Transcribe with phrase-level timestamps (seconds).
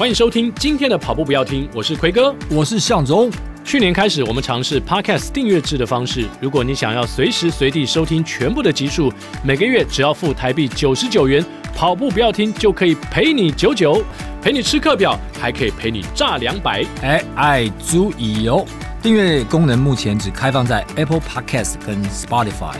[0.00, 3.30] 欢迎收听今天的跑步不要听，我是奎哥，我是向总。
[3.62, 6.26] 去年开始，我们尝试 Podcast 订阅制的方式。
[6.40, 9.12] 如果你想要随时随地收听全部的集数，
[9.44, 11.44] 每个月只要付台币九十九元，
[11.76, 14.02] 跑步不要听就可以陪你九九，
[14.40, 16.82] 陪你吃课表，还可以陪你炸两百。
[17.02, 18.64] 哎，爱足以哦！
[19.02, 22.76] 订阅功能目前只开放在 Apple Podcast 跟 Spotify。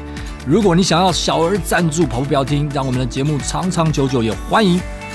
[0.46, 4.80] 如果你想要小额赞助跑步不要听，让我们的节目长长久久，也欢迎。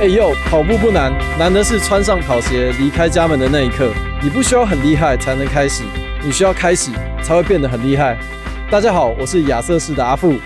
[0.00, 3.92] 哎呦，跑步不难，难的是穿上跑鞋离开家门的那一刻。
[4.22, 5.84] 你不需要很厉害才能开始，
[6.24, 6.90] 你需要开始
[7.22, 8.16] 才会变得很厉害。
[8.70, 10.36] 大家好，我是亚瑟士的阿富。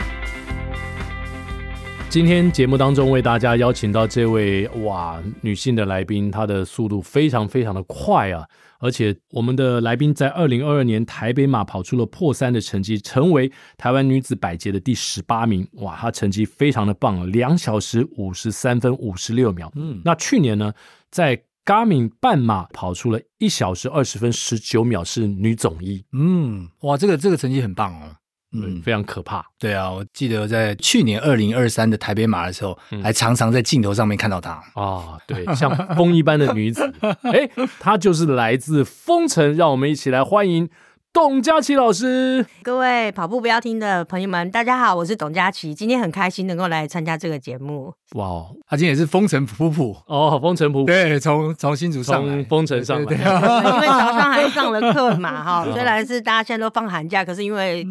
[2.08, 8.44] 今天节目当中为大家邀请到这位哇女性的来宾，她的速度非常非常的快啊！
[8.84, 15.66] 而且我们的来宾在二零二二年台北马跑出了破三的成绩，成为台湾女子百捷的第十八名。
[15.76, 19.72] 哇，她成绩非常的棒啊，两小时五十三分五十六秒。
[19.74, 20.74] 嗯，那去年呢，
[21.10, 26.04] 在 Garmin 半马跑出了一小时二十分十九秒，是女总一。
[26.12, 28.16] 嗯，哇，这个这个成绩很棒哦。
[28.55, 29.44] 嗯，非常可怕。
[29.58, 34.62] 对啊，我记得在去年二零二三的台北马的时候，嗯、还常常在镜头上面看到她。
[34.74, 36.92] 啊，对，像风一般的女子。
[37.22, 37.48] 哎，
[37.80, 40.69] 她就是来自风城，让我们一起来欢迎。
[41.14, 47.94] 董佳琪老师，各位跑步不要听的朋友们，大家好，我是董佳琪，今天很开心能够来参加这个节目。
[48.16, 57.86] 哇哦，他今天也是风尘仆仆哦，风尘仆仆，对，从从新竹上，从风尘上来，对对对因为早上还上了课嘛， 哈，虽然是大家现在都放寒假，可是因为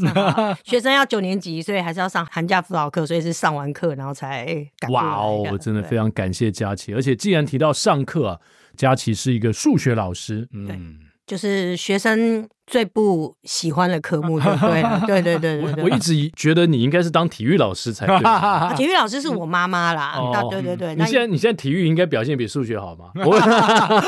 [0.65, 4.45] 学生要九年级，所以还是要上寒假辅导课，所以是上完课然后才
[4.79, 4.91] 赶。
[4.91, 8.39] 哇哦，我真的非常感谢佳琪，而且既然提到上课啊，
[8.75, 12.49] 佳琪是一个数学老师，嗯，就是学生。
[12.73, 18.17] 最不喜欢的科目， 对对对对对我我一直觉得你应该是当体育老师才对。
[18.75, 20.19] 体育老师是我妈妈啦，
[20.49, 20.95] 对对对。
[20.95, 23.11] 你现在你现在体育应该表现比数学好吗？
[23.13, 23.29] 没有，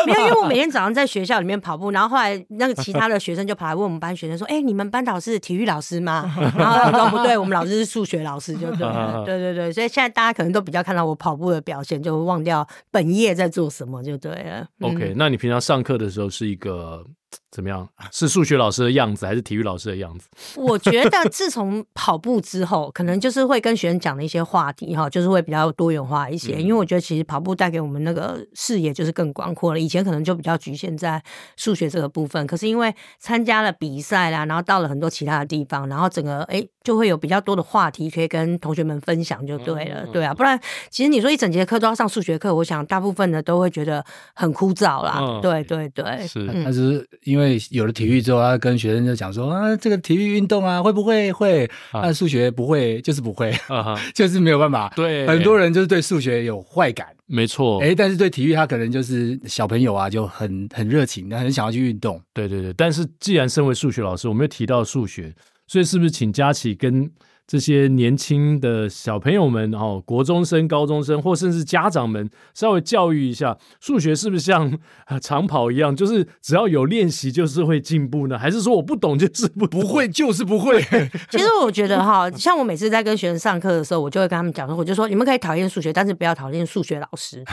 [0.07, 9.71] 因为我每天早上在学校里面跑步，然后后来那个其他的学生就跑来问我们班学生说：“哎，你们班导是体育老师吗？”然后他说：“不对，我们老师是数学老师。”就对，对对对。
[9.71, 14.65] 所以现在大家可能都比较看到我跑步的表现，就忘掉本业在做什么就对了。
[14.81, 17.05] OK，那你平常上课的时候是一个？
[17.51, 17.88] 怎么样？
[18.12, 20.28] 是数学老师的样子，还是体育老师的样子？
[20.56, 26.56] 我觉得自从跑步之后，可能就是会跟学生讲的一些话题哈， 就是会比较多元化一些。
[26.56, 29.79] 嗯、因为我觉得其实跑步带给我们那个视野就是更广阔了。
[29.79, 31.22] 以前可能就比较局限在
[31.56, 40.34] 数学这个部分，可是因为参加了比赛啦，然后到了很多其他的地方，然后整个哎就会有比较多的话题可以跟同学们分享，就对了，嗯、对啊。
[40.34, 40.59] 不然
[40.90, 44.03] 其实你说一整节课都要上数学课，我想大部分的都会觉得
[44.34, 45.17] 很枯燥啦。
[45.19, 51.69] 嗯、对对对，是，但是因为有了体育之后，他跟学生就讲说啊，这个体育运动啊，会不会会？
[51.91, 54.93] 啊，数学不会，就是不会，啊、 就是没有办法。
[54.95, 57.81] 对，很多人就是对数学有坏感，没错。
[57.81, 62.21] 哎，但是对体育，他可能就是小朋友啊，就很很热情，很想要去运动。
[62.33, 62.71] 对对对。
[62.73, 65.33] 但是既然身为数学老师，我们又提到数学，
[65.67, 67.11] 所以是不是请佳琪跟？
[67.47, 74.75] 这些年轻的小朋友们，哦，国中生、高中生，或甚至家长们，稍微教育一下，数学是不是像
[75.22, 78.38] 长跑一样，就是只要有练习就是会进步呢？
[78.39, 80.81] 还是说我不懂就是不不会 就是不会？
[81.29, 87.44] 其实我觉得哈，像我每次在跟学生上课的时候，我就会跟他们讲说，我就说你们可以讨厌数学，但是不要讨厌数学老师。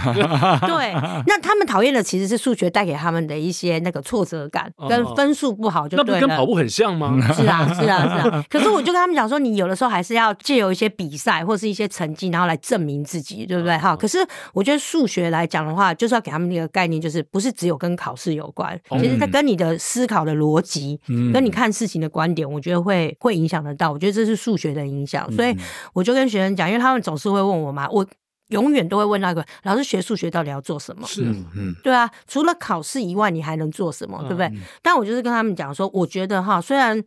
[0.67, 0.95] 对，
[1.27, 6.21] 那他们讨厌的其实是数学带给他们的一些那个挫折感，跟分数不好就对了。
[6.21, 7.21] 那不跟跑步很像吗？
[7.35, 8.45] 是啊，是啊，是啊。
[8.49, 9.82] 可是我就跟他们讲说，你有的时候。
[9.83, 13.77] 都还是要借由一些比赛或是一些成绩，然后来证明自己，对不对？
[13.77, 21.01] 哈，可是我觉得数学来讲的话，就是要给他们一个概念，就是不是只有跟考试有关，其实它跟你的思考的逻辑，
[21.35, 23.91] 跟你看事情的观点，我觉得会会影响得到。
[23.91, 25.53] 我觉得这是数学的影响，所以
[25.93, 28.07] 我就跟学生讲，因为他们总是会问我嘛，我
[28.51, 31.05] 永远都会问那个老师，学数学到底要做什么？
[31.09, 31.25] 是，
[31.57, 34.19] 嗯，对啊，除了考试以外，你还能做什么？
[34.29, 34.49] 对不对？
[34.81, 37.03] 但我就是跟他们讲说，我觉得哈，虽然。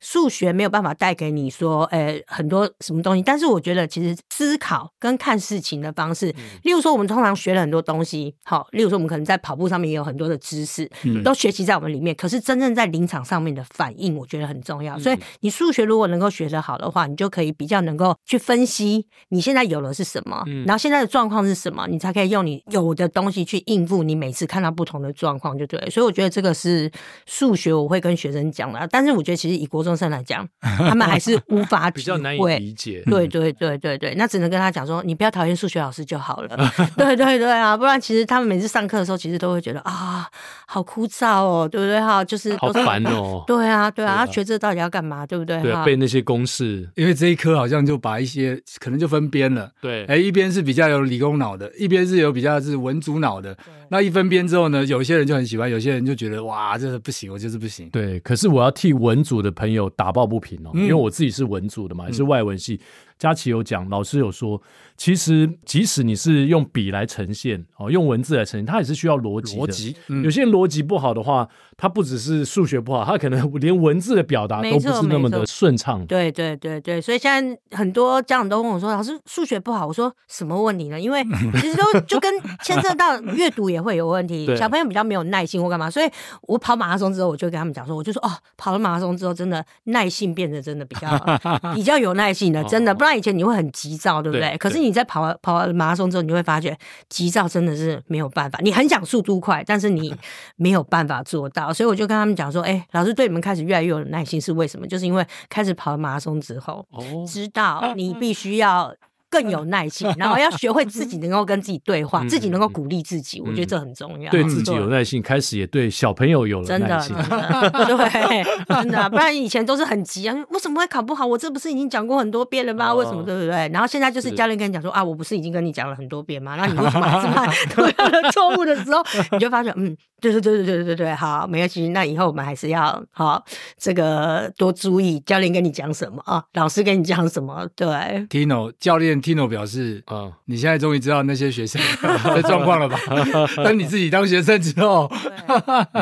[0.00, 3.22] 数学没有办法带给你说，呃，很多什么东西。
[3.22, 10.90] 但是我觉得，其实思考跟看事情的方式，例如说，我们通常学了很多东西，好，例如说，我们可能在跑步上面也有很多的知识，
[11.24, 12.14] 都学习在我们里面。
[12.14, 14.98] 可是真正在临场上面的反应，我觉得很重要。
[14.98, 25.80] 所以，你数学如果能够学得好的话，你就可以比较能够去分析你现在有的是什么，然后现在的状况是什么，你才可以用你有的东西去应付你每次看到不同的状况，就对。
[25.90, 26.90] 所以，我觉得这个是
[27.26, 28.86] 数学我会跟学生讲的。
[28.90, 33.02] 但是，我觉得其实以国中生来讲， 他们还是无法比较难以理解。
[33.06, 36.56] 对对对对对，那只能跟他讲说，你不要讨厌数学老师就好了。
[36.98, 40.28] 对对对啊，不然其实他们每次上课的时候，其实都会觉得啊，
[40.66, 42.24] 好枯燥哦，对不对哈？
[42.24, 43.44] 就是好烦哦。
[43.46, 45.24] 对啊对啊，他学这到底要干嘛？
[45.24, 45.62] 对不对？
[45.62, 49.70] 对，背那些公式，因为这一科好像就把一些可能就分边了。
[49.80, 53.56] 对，哎，一边是比较有理工脑的，一边是有比较是文组脑的。
[53.88, 57.88] 那一分边之后呢，有些人就很喜欢，有些人就觉得哇，这是不行，我就是不行。
[57.90, 62.80] 对，可是我要替文组的朋友打抱不平哦，因为我自己是文组的嘛，也是外文系。
[63.18, 64.60] 佳琪有讲，老师有说，
[64.96, 69.62] 其实即使你是用笔来呈现，哦，用文字来呈现，它也是需要逻辑的。
[69.62, 71.48] 逻辑，嗯、有些人逻辑不好的话，
[71.78, 76.04] 他不只是数学不好，他可能连文字的表达都不是那么的顺畅。
[76.06, 81.00] 对对对对，所以现在很多家长都问我说：“老师，数学不好。”我说：“什么问题呢？
[81.00, 81.24] 因为
[81.58, 82.30] 其实都就跟
[82.62, 85.88] 牵涉到阅读也会有问题，小朋友比较没有耐心或干嘛。
[85.88, 86.10] 所以
[86.42, 91.08] 我跑马拉松之后，我就跟他们讲说，我就说哦，跑了马拉松之后，真的耐性变得真的比较
[91.74, 93.05] 比较有耐性的，真的不。
[93.06, 94.50] 那以前你会很急躁，对不对？
[94.50, 96.76] 对，可是你在跑完跑完马拉松之后，你会发觉
[97.08, 98.58] 急躁真的是没有办法。
[98.62, 100.14] 你很想速度快，但是你
[100.56, 101.72] 没有办法做到。
[101.72, 104.86] 所以我就跟他们讲说：“哎，老师对你们开始越来越有耐心，是为什么？
[104.86, 106.84] 就是因为开始跑马拉松之后，
[107.26, 108.92] 知道你必须要。”
[109.30, 114.30] 更有耐心，然后要学会自己能够跟自己对话，自己能够鼓励自己，我觉得这很重要。
[114.30, 117.16] 对自己有耐心，开始也对小朋友有了耐心。
[117.16, 118.44] 真的，对，
[118.74, 121.26] 真的，不然以前都是很急啊，为什么会考不好？
[121.26, 122.94] 我这不是已经讲过很多遍了吗？
[122.94, 123.68] 为什么对不对？
[123.72, 126.54] 然后现在就是教练跟你讲说啊，我不是已经跟你讲了很多遍吗？
[126.56, 129.02] 那你为什么还是犯 同样的错误的时候，
[129.32, 131.88] 你就发现嗯，对对对对对对对，好，没关系。
[131.88, 133.44] 那以后我们还是要好
[133.76, 137.66] 这个多注意教练跟你讲什么啊，老师跟你讲什么。
[137.74, 137.86] 对
[138.28, 139.15] ，Tino 教练。
[139.20, 141.80] Tino 表示：“啊，你现在终于知道那些学生
[142.34, 142.98] 的状况了吧？
[143.64, 145.10] 等你自己当学生之后，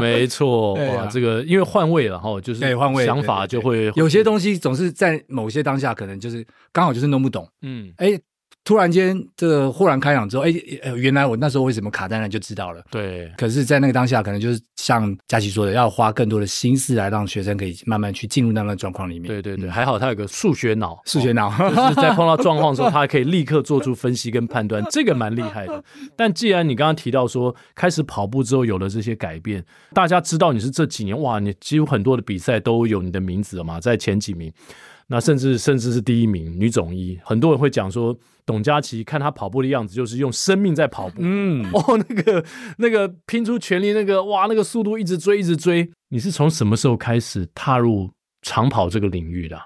[0.00, 8.18] 没错，哇，这个因为换位了哈，就是换位想法就会有些东西总是在某些当下可能就是刚好就是弄不懂，嗯，哎。”
[8.64, 10.50] 突然间，这个豁然开朗之后，哎，
[10.96, 12.82] 原来我那时候为什么卡在那就知道了。
[12.90, 19.28] 对，可是，在那个当下，可能就是像佳琪说的，要花更多的心思来让学生可以慢慢去进入那个状况里面。
[19.28, 25.84] 对对对，还好他有个数学脑，数学脑，就是在碰到 状况的时候，他还可以立刻做出分析跟判断， 这个蛮厉害的。
[26.16, 29.62] 但既然你刚刚提到说，开始跑步之后有了这些改变，
[29.92, 34.50] 大家知道你是这几年哇，你几乎很多的比赛都有你的名字了嘛，在前几名。
[35.06, 38.16] 那甚至甚至是第一名女总一，很多人会讲说，
[38.46, 41.16] 董佳琪看她跑步的样子，就是用生命在跑步。
[41.18, 42.44] 嗯， 哦，那个
[42.78, 45.90] 那个拼出全力，那个哇，那个速度一直追，一直追。
[46.08, 48.10] 你是从什么时候开始踏入
[48.42, 49.58] 长跑这个领域的？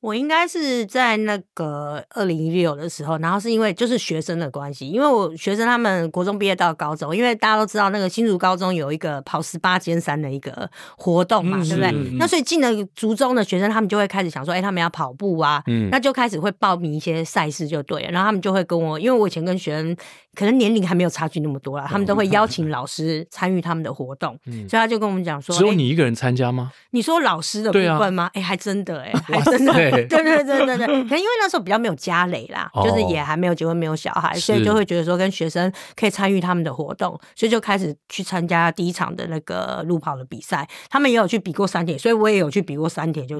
[0.00, 11.90] 我应该是在那个二零一六的时候，然后是因为就是学生的关系，因为我学生他们国中毕业到高中，因为大家都知道那个新竹高中有一个跑十八尖山的一个活动嘛，嗯、对不对？
[11.90, 19.94] 嗯、那所以进了竹中的学生，他们就会开始想说，哎、欸，他们要跑步啊，嗯、那就开始会报名一些赛事就对了，然后他们就会跟我，因为我以前跟学生
[20.34, 26.72] 可能年龄还没有差距那么多啦，他们都会邀请老师参与他们的活动，嗯、所以他就跟我们讲说，只有你一个人参加吗？
[26.92, 28.30] 你说老师的部分吗？
[28.32, 29.89] 哎、啊欸，还真的、欸，哎，还真的。
[29.90, 40.68] 对对对对对， 可能因为那时候比较没有家累啦，哦、就是也还没有结婚，没有小孩，所以就会觉得说跟学生可以参与他们的活动，所以就开始去参加第一场的那个路跑的比赛。
[40.88, 43.38] 他们也有去比过三铁，所以我也有去比过三铁，就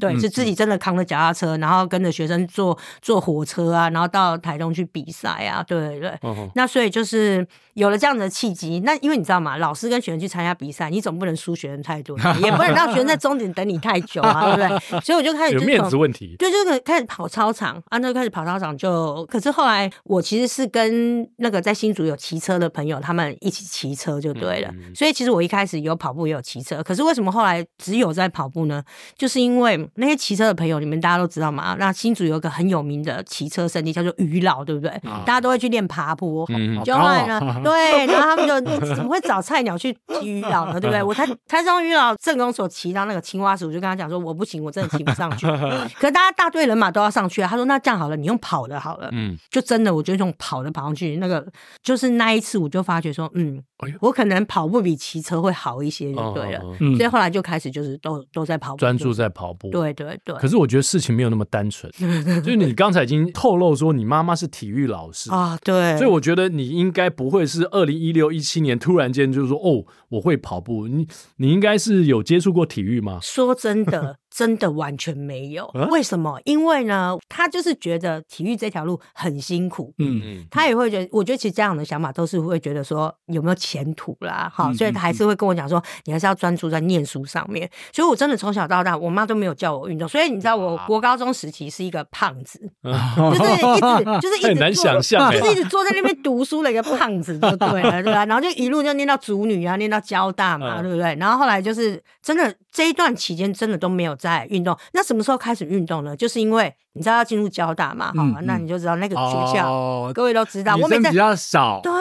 [0.00, 6.18] 对是自己真的扛着脚踏车，然后跟着学生坐坐火车啊，然后到台东去比赛啊，对对对。
[6.22, 8.80] 哦、那所以就是有了这样的契机。
[8.84, 9.56] 那因为你知道嘛？
[9.56, 15.00] 老师跟学生去参加比赛，你总不能输学生太多， 也不能让学生在终点等你太久啊，对不对？
[15.00, 16.56] 所以我就开始就有面子问题，对，就。
[16.84, 24.68] 开始跑操场啊，那就开始跑操场就，可是后来我其实是跟那个在新竹有骑车的朋友，他们一起骑车就对了。
[24.72, 28.82] 嗯、所以其实我一开始有跑步也有骑车，可是为什么后来只有在跑步呢？
[29.16, 31.76] 就是因为那些骑车的朋友，你们大家都知道嘛。
[31.78, 34.90] 那新竹有一个很有名的骑车圣地叫做鱼老，对不对？
[35.08, 36.44] 啊、大家都会去练爬坡。
[36.48, 38.60] 嗯、就后来呢，哦、 对，然后他们就
[38.94, 40.80] 怎么会找菜鸟去骑鱼老呢？
[40.80, 41.02] 对不对？
[41.02, 45.46] 我才才从鱼老正宫所骑到那个青蛙石，我就跟他讲说，我不行，我真的骑不上去。
[45.98, 47.48] 可是大家大队人马都要上去啊。
[47.48, 51.16] 他说：“那这样好了，你用跑的好了。”嗯，就真的，我就用跑的跑上去。
[51.16, 51.46] 那个
[51.82, 53.62] 就是那一次，我就发觉说，嗯，
[54.00, 56.60] 我可能跑步比骑车会好一些，就对了。
[56.96, 59.70] 所以后来就开始就是都都在跑步，专注在跑步。
[59.70, 60.34] 对对对。
[60.36, 61.90] 可是我觉得事情没有那么单纯，
[62.42, 65.96] 就是你刚才已经透露说你妈妈是体育老师啊，对。
[65.96, 70.86] 所以我觉得你应该不会是二零一六一七年突然间就是说，哦，我会跑步。
[70.88, 71.06] 你
[71.36, 73.18] 你应该是有接触过体育吗？
[73.22, 74.18] 说真的。
[74.36, 76.38] 真的完全没有，为什么？
[76.44, 87.66] 因为呢，他就是觉得体育这条路很辛苦，嗯嗯，他也会觉得，我觉得其实家长的想法都是会觉得说有没有前途啦，好，所以他还是会跟我讲说，你还是要专注在念书上面。
[87.94, 90.06] 所以，我真的从小到大，我妈都没有叫我运动。
[90.06, 98.26] 所以，你知道，我国高中时期是一个胖子，就是一直 就是一直很难想象，就是一直坐在那边读书的一个胖子，就对了， 对吧？
[98.26, 101.14] 然后就一路就念到主女啊，念到交大嘛，对不对？
[101.14, 104.78] 然后后来就是真的这一段期间，真的都没有在运动。
[104.92, 106.14] 那什么时候开始运动呢？
[106.14, 111.92] 就是因为你知道要进入交大嘛，好，那你就知道那个学校，各位都知道，我每次比较少，对，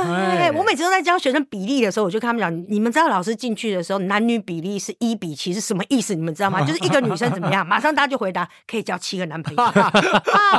[0.57, 6.15] 我每次都在教学生比例的时候，我就跟他们讲，你们知道老师进去的时候，男女比例是一比七是什么意思？
[6.15, 6.61] 你们知道吗？
[6.65, 9.91] 就是一个女生怎么样， 马上大家就回答可以交七个男朋友 啊！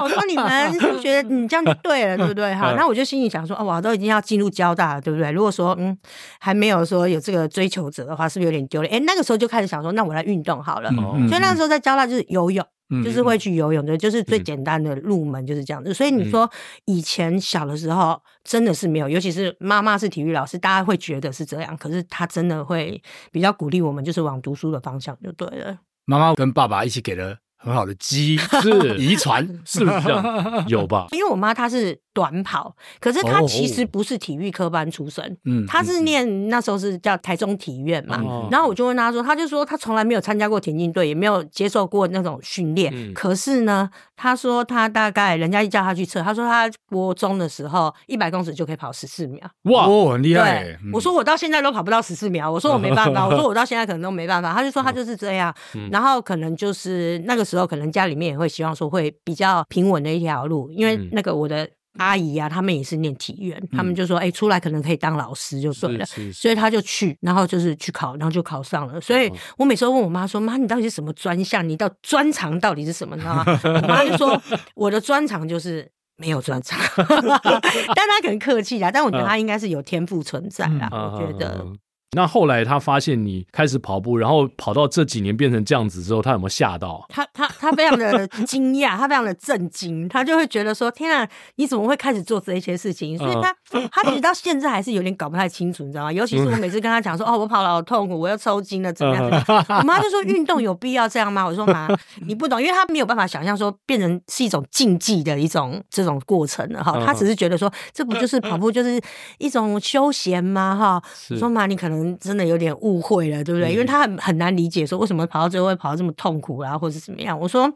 [0.02, 2.54] 我说你们是觉得你这样就对了，对不对？
[2.54, 5.30] 哈，那我就心里想说，哦，我都已经要进入交大了，对不对？
[5.30, 5.96] 如果说嗯
[6.38, 8.92] 还没有说有这个追求者的话，是不是有点丢脸？
[8.94, 10.90] 哎，那个时候就开始想说，那我来运动好了。
[11.28, 12.64] 所以那个时候在交大就是游泳。
[13.04, 15.92] 就是会去游泳的，就是最简单的入门就是这样子。
[15.92, 16.48] 所以你说
[16.84, 21.76] 以前小的时候真的是没有，尤其是妈妈是体育老师，大家会觉得是这样。
[21.76, 23.02] 可是她真的会
[23.32, 25.78] 比较鼓励我们，就是往读书的方向就对了。
[26.04, 30.64] 妈妈跟爸爸一起给了很好的基因，是 遗传，是不是这样？
[30.68, 31.06] 有吧？
[31.12, 32.00] 因为我妈她是。
[32.16, 38.16] 短跑，可是他其实不是体育科班出身，嗯，他是念那时候是叫台中体院嘛，
[38.50, 50.78] 然后我就问他说，他就说他从来没有参加过田径队，也没有接受过那种训练，可是呢，他说他大概人家一叫他去测，他说他国中的时候一百公尺就可以跑十四秒，哇，很厉害。
[50.94, 55.54] 我说我到现在都跑不到十四秒，我说我没办法，我说我到现在可能都没办法，他就说他就是这样，
[55.90, 61.68] 然后可能就是那个时候可能家里面也会希望说会比较平稳的一条路，因为那个我的。
[61.98, 69.00] 阿姨啊，他们也是念体院，他们就说，哎、欸，出来可能可以当老师就对了，所以他就去，然后就是去考，然后就考上了。
[69.00, 71.66] 所以我每次都问我妈说，妈，你到底是什么专项？
[71.68, 73.16] 你到专长到底是什么？
[73.16, 73.44] 你知道吗？
[73.64, 74.40] 我妈就说，
[74.74, 81.66] 我的专长就是没有专长， 但他可能客气啦，但我觉得他应该是有天赋存在啦，我觉得。
[82.12, 87.04] 那后来他发现你开始跑步，然后跑到这几年变成这样子之后，他有没有吓到？
[87.08, 93.54] 他他他非常的惊讶，他非常的震惊，他就会觉得说：“天啊，你怎么会开始做这一些事情？”所以他
[93.90, 96.12] 他其实到现在还是有点搞不太清楚，你知道吗？
[96.12, 99.44] 尤其是我每次跟他讲说：“哦，我跑了好痛苦，我要抽筋了，怎么样？”
[99.76, 101.88] 我妈就说：“运动有必要这样吗？”我说：“妈，
[102.26, 107.04] 你不懂，因为他没有办法想象说变成是一种竞技的一种这种过程了哈。
[107.04, 108.98] 他只是觉得说，这不就是跑步就是
[109.38, 110.74] 一种休闲吗？
[110.74, 113.72] 哈，说妈，你可能。”真的有点误会了，对不对？
[113.72, 117.38] 因为他很很难理解，说为什么跑到最后会跑到这么痛苦啊，或者怎么样？
[117.38, 117.72] 我说，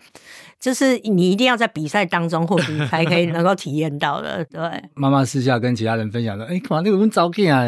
[0.58, 4.44] 就是你一定要在比赛当中，或许你才可以能够体验到的。
[4.46, 4.60] 对，
[4.94, 7.64] 妈妈私下跟其他人分享说：“哎，干嘛那个人照片啊？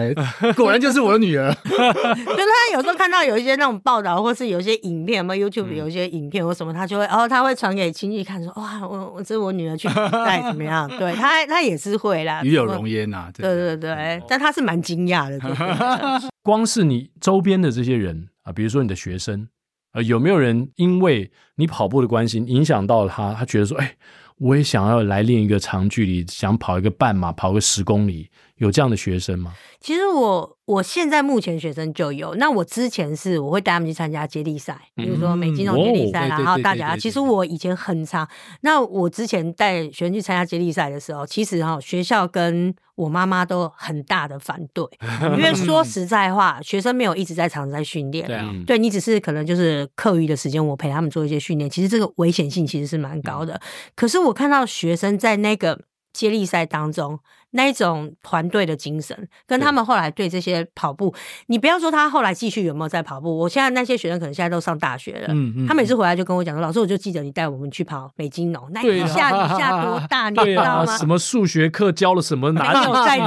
[0.56, 1.52] 果然就是我的女儿。
[1.64, 13.30] ”就是他有时候看到有一些那种报道，或是有一些影片，嘛 YouTube 有一些影片或什么，他就会，然后他会传给亲戚看，说：“哇，我我这是我女儿去比赛怎么样？”对他，他也是会啦，与有容焉呐。
[13.34, 15.38] 对对对，但他是蛮惊讶的。
[16.42, 19.48] 光是你周边的这些人啊，比如说你的学生，
[19.92, 23.32] 呃，有没有人因为你跑步的关系影响到他？
[23.32, 23.96] 他觉得说，哎，
[24.38, 28.28] 我也想要来练一个长距离，想跑一个半马，跑个十公里，
[28.62, 29.52] 有这样的学生吗？
[29.80, 38.28] 其实我我现在目前学生就有，那我之前是我会带他们去参加接力赛，比如说美津浓接力赛，然后大家其实我以前很差，
[38.60, 44.86] 那我之前带学生去参加接力赛的时候，其实哈学校跟我妈妈都很大的反对，
[45.36, 53.60] 因为说实在话，学生没有一直在场在训练，对啊，对你只是可能就是课余的时间，我陪他们做一些训练，其实这个危险性其实是蛮高的。
[53.96, 55.80] 可是我看到学生在那个
[56.12, 57.18] 接力赛当中。
[57.52, 59.16] 那一种团队的精神，
[59.46, 61.14] 跟他们后来对这些跑步，
[61.46, 63.36] 你不要说他后来继续有没有在跑步。
[63.38, 70.96] 我现在那些学生可能现在都上大学了，嗯嗯，他每次回来就跟我讲说：“老师，我就记得你带我们去跑美金农，那一下雨下多 大，你知道吗？
[70.96, 72.72] 什么数学课教了什么，哪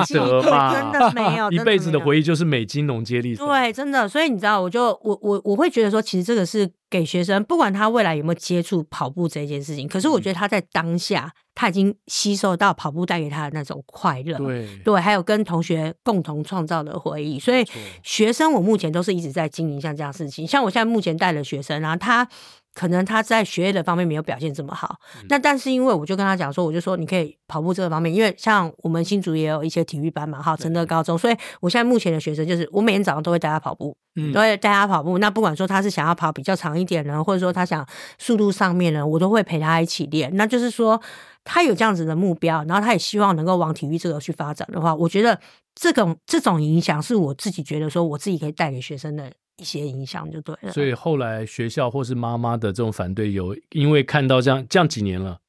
[0.05, 0.73] 记得吗？
[0.73, 3.45] 真的没有， 一辈子的回忆就是美金农接力赛。
[3.45, 4.07] 对，真的。
[4.09, 11.31] 所以你知道，我就我我我会觉得说，其实这个是给学生，不管他未来有没有接触跑步这件事情，可是我觉得他在当下。
[11.57, 17.39] 他已经吸收到跑步带给他的那种快乐，对对，还有跟同学共同创造的回忆。
[17.39, 17.65] 所以
[18.03, 20.45] 学生，我目前都是一直在经营像这样事情。
[20.45, 22.27] 像我现在目前带的学生，然后他
[22.75, 35.17] 可能他在学业的方面没有表现这么好，嗯、那但是因为我就跟他讲说，我就说你可以跑步这个方面，因为像我们新竹也有一些体育班嘛，哈，承德高中，所以我现在目前的学生就是我每天早上都会带他跑步，嗯，都会带他跑步。
[35.19, 37.87] 那不管说他是想要跑比较长一点呢，或者说他想
[38.19, 40.29] 速度上面呢，我都会陪他一起练。
[40.35, 41.01] 那就是说
[41.45, 45.39] 他有这样子的目标，然后他也希望能够往体育这个去发展的话，我觉得
[45.73, 49.31] 这种这种影响是我自己觉得说我自己可以带给学生的。
[49.57, 55.39] 一些影响就对了，所以后来学校或是妈妈的这种反对，有因为看到这样这样几年了。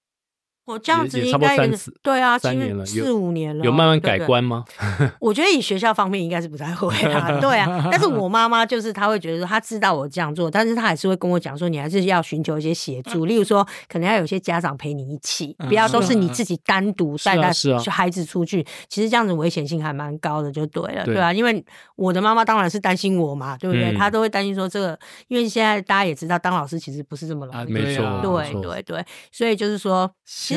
[0.66, 4.64] 我这样子应该差不多，对啊，三年了，四五年了，有慢慢改观吗？
[4.98, 7.88] 对 对我觉得以学校方面应该是不太会啊， 对啊。
[7.88, 17.52] 但是我妈妈就是她会觉得说，她知道我这样做，但是她还是会跟我讲说，你还是要寻求一些协助，例如说，可能要有些家长陪你一起，不要都是你自己单独带带
[17.88, 18.66] 孩子出去。
[18.88, 21.32] 其实这样子危险性还蛮高的，就对了，对啊。
[21.32, 23.94] 因为我的妈妈当然是担心我嘛，对不对？
[23.94, 29.04] 她都会担心说这个，因为现在大家也知道，当老师其实不是这么容易，没错，对对对。
[29.30, 30.10] 所以就是说，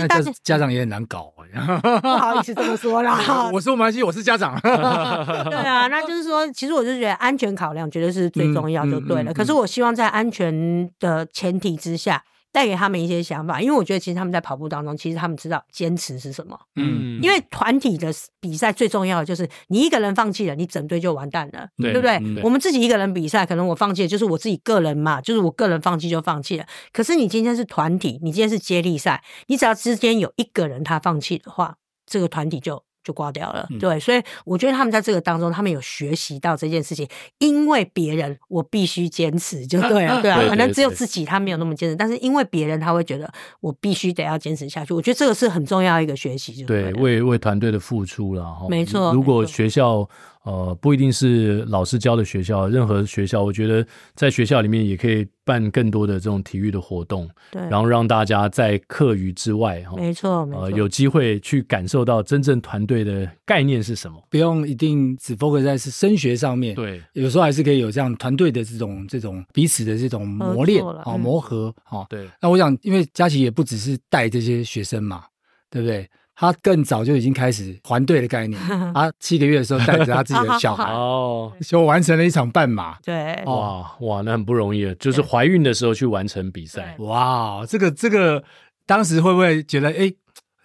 [0.08, 0.80] 其实大家家长也。
[0.80, 1.34] 很难搞，
[2.02, 3.20] 不好意思这么说啦。
[3.52, 4.58] 我说没关系，我是家长。
[4.64, 9.24] 对啊，那就是说，其实我就觉得安全考量绝对是最重要，就对了。
[9.24, 12.24] 嗯嗯嗯嗯、可是我希望在安全的前提之下。
[12.52, 16.60] 带给他们一些想法，因为我觉得其实他们在跑步当中，其实他们知道坚持是什么。
[16.76, 22.18] 嗯，因为团体的比赛最重要的就是你一个人放弃了，你整队就完蛋了，对，对不对？
[22.36, 26.66] 对，我们自己一个人比赛，可能我放弃了，就是我自己个人嘛，就是我个人放弃就放弃了。
[26.92, 31.76] 可是你今天是团体，你今天是接力赛，你只要之间有一个人他放弃的话，
[32.06, 32.84] 这个团体就。
[33.04, 37.08] 就挂掉了，对，所以我觉得他们在这个当中，他们有学习到这件事情，
[37.40, 50.08] 因为别人我必须坚持，就对了， 对啊，可能只有自己他没有那么坚持，但是因为别人他会觉得我必须得要坚持下去，我觉得这个是很重要一个学习，就对，为为团队的付出了哈，没错，如果学校。
[50.50, 72.28] 呃，不一定是老师教的学校，任何学校，我觉得在学校里面也可以办更多的这种体育的活动，对，然后让大家在课余之外，哈，没错，没错，呃，有机会去感受到真正团队的概念是什么，不用一定只 focus 在是升学上面，对，有时候还是可以有这样团队的这种这种彼此的这种磨练啊，磨合啊，对。
[72.42, 75.26] 那我想，因为佳琪也不只是带这些学生嘛，
[75.70, 76.10] 对不对？
[76.40, 78.60] 他更早就已经开始还队的概念。
[78.94, 82.98] 他 七个月的时候带着他自己的 小孩哦，就完成了一场半马。
[83.04, 86.96] 对，哇哇，那很不容易，就是怀孕的时候去完成比赛。
[87.00, 88.42] 哇，这个这个，
[88.86, 90.12] 当时会不会觉得哎？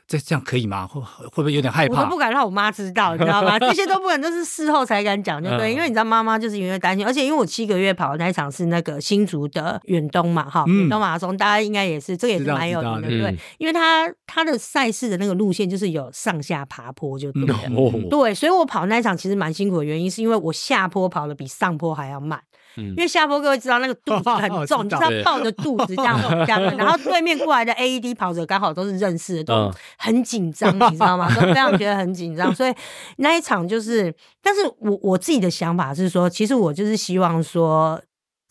[0.06, 0.86] 这这样可以吗？
[0.86, 2.00] 会会不会有点害怕？
[2.00, 3.56] 我都不敢让我妈知道，你知道吗？
[3.60, 5.72] 这些都不敢，都是事后才敢讲，就对。
[5.72, 13.36] 因为你知道，妈妈就是因为担心，而且因为我七个月跑的那一场是那个新竹的远东嘛，哈，远东马拉松，大家应该也是这个也是蛮有名的，对。
[13.58, 17.58] 因为他他的赛事的那个路线就是有上下爬坡，就对了。
[18.10, 22.38] 对，所以我跑那一场其实蛮辛苦的原因，是因为我下坡跑的比上坡还要慢。
[22.76, 31.28] 因为下坡各位知道那个肚子很重， 你知道抱着肚子这样 这样，然后对面过来的 AED 跑者刚好都是认识的，都很紧张， 你知道吗？
[31.34, 32.74] 都非常觉得很紧张，所以
[33.18, 38.00] 那一场就是，但是我我自己的想法是说，其实我就是希望说。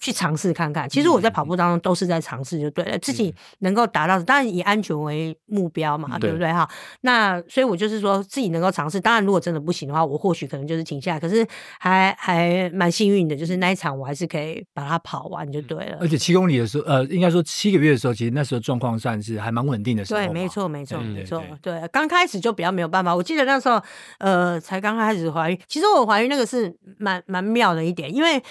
[0.04, 6.70] 去尝试看看，其实我在跑步当中都是在尝试，就对了，自己能够达到，当然以安全为目标嘛，对不对哈？
[7.02, 11.20] 那所以我就是说自己能够尝试，当然如果真的不行的话，我或许可能就是停下来。
[11.22, 11.48] 可是
[11.80, 16.00] 还还蛮幸运的，就是那一场我还是可以把它跑完就对了。
[16.02, 20.20] 而且七公里的时候，呃，应该说七个月的时候，其实那时候状况算是还蛮稳定的时候。
[20.20, 21.42] 对，没错，没错，没错。
[21.62, 23.16] 对，刚开始就比较没有办法。
[23.16, 23.82] 我记得那时候，
[24.20, 25.58] 呃，才刚开始怀孕。
[25.70, 28.44] 其实我怀孕那个是蛮蛮妙的一点，因为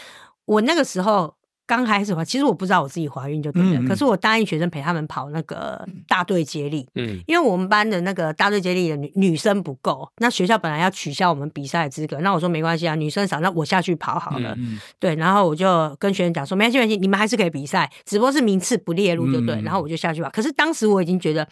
[0.46, 1.34] 我那个时候。
[1.66, 3.78] 刚开始怀，其实我不知道我自己怀孕就对了。
[3.78, 14.56] 嗯嗯，可是我答应学生陪他们跑那个大队接力，嗯，因为我们班的那个大队接力的女女生不够，那学校本来要取消我们比赛的资格，那我说没关系啊，女生少，那我下去跑好了。
[14.98, 19.60] 对，然后我就跟学生讲说，没关系，没关系，你们还是可以比赛，只不过是名次不列入就对。
[19.62, 21.48] 然后我就下去跑，可是当时我已经觉得。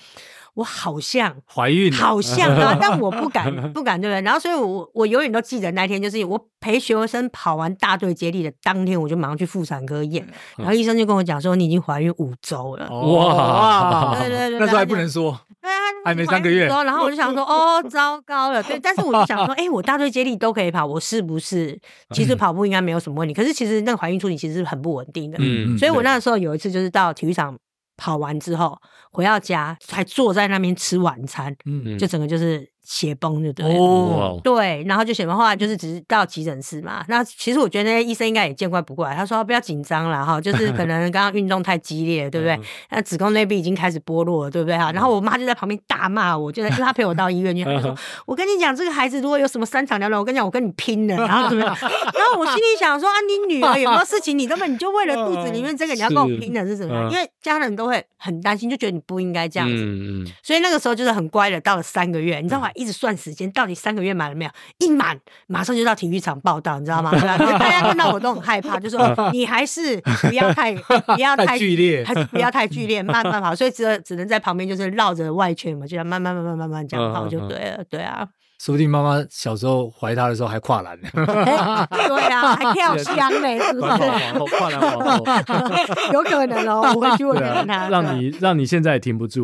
[0.55, 4.21] 我好像怀孕，好 像啊，但我不敢，不敢，对不对？
[4.23, 12.89] 然后，所以我我永远都记得那天，就是我陪学生跑完大队接力的当天，我就马上去妇产科验，然后医生就跟我讲说，你已经怀孕五周了。
[12.91, 16.67] 哇，对 对对，那时候还不能说，对啊，还没三个月。
[16.67, 18.79] 然后我就想说，哦，糟糕了，对。
[18.79, 21.79] 但是我就想说， 哎，我大队接力都可以跑，我是不是
[22.13, 23.33] 其实跑步应该没有什么问题？
[23.33, 27.57] 可是其实那个怀孕初期其实是很不稳定的，嗯，所以我那个时候有一次就是到体育场。
[28.01, 28.75] 跑完之后
[29.13, 37.05] 回到家，还坐在那边吃晚餐，嗯，就整个就是血崩，就对哦，对，然后就血崩，后来就是只是到急诊室嘛。
[37.07, 42.59] 那其实我觉得那些医生应该也见怪不怪，他说不要紧张了哈，就是 可能刚刚运动太激烈，对不对？
[42.91, 44.91] 那子宫内壁已经开始剥落了，对不对哈？
[44.91, 47.95] 然后我妈就在旁边大骂我，就在因为她陪我到医院去，她说
[48.27, 51.77] 我跟你讲，这个孩子如果有什么三长两短，我跟你讲，我跟你 拼了，然后怎么样？
[51.81, 57.09] 然后我心里想说啊，你女儿有没有事情，你根本你就为了肚子里面这个你要跟我拼了是什么样？
[57.09, 59.77] 因为家人都会很担心，就觉得你不应该这样子。
[59.77, 60.33] 嗯嗯。
[60.43, 62.69] 所以那个时候就是很乖的，到了三个月，你知道吗？
[62.81, 64.51] 一直算时间，到底三个月满了没有？
[64.79, 67.11] 一满，马上就到体育场报道，你知道吗？
[67.13, 70.75] 大家看到我都很害怕，就说你还是不要太
[71.15, 73.55] 不要太剧烈，还是不要太剧烈，慢慢跑。
[73.55, 78.27] 所以只只能在旁边就是绕着外圈嘛，就要慢慢慢慢慢慢这样跑就对了，对啊。
[78.61, 81.25] 说不定妈妈小时候怀他的时候还跨栏呢，对
[82.29, 84.57] 啊， 还跳箱呢，是不是？
[84.59, 85.25] 跨栏往后，
[86.13, 87.89] 有可能哦， 我回去问问他。
[87.89, 89.41] 让你让你现在也停不住，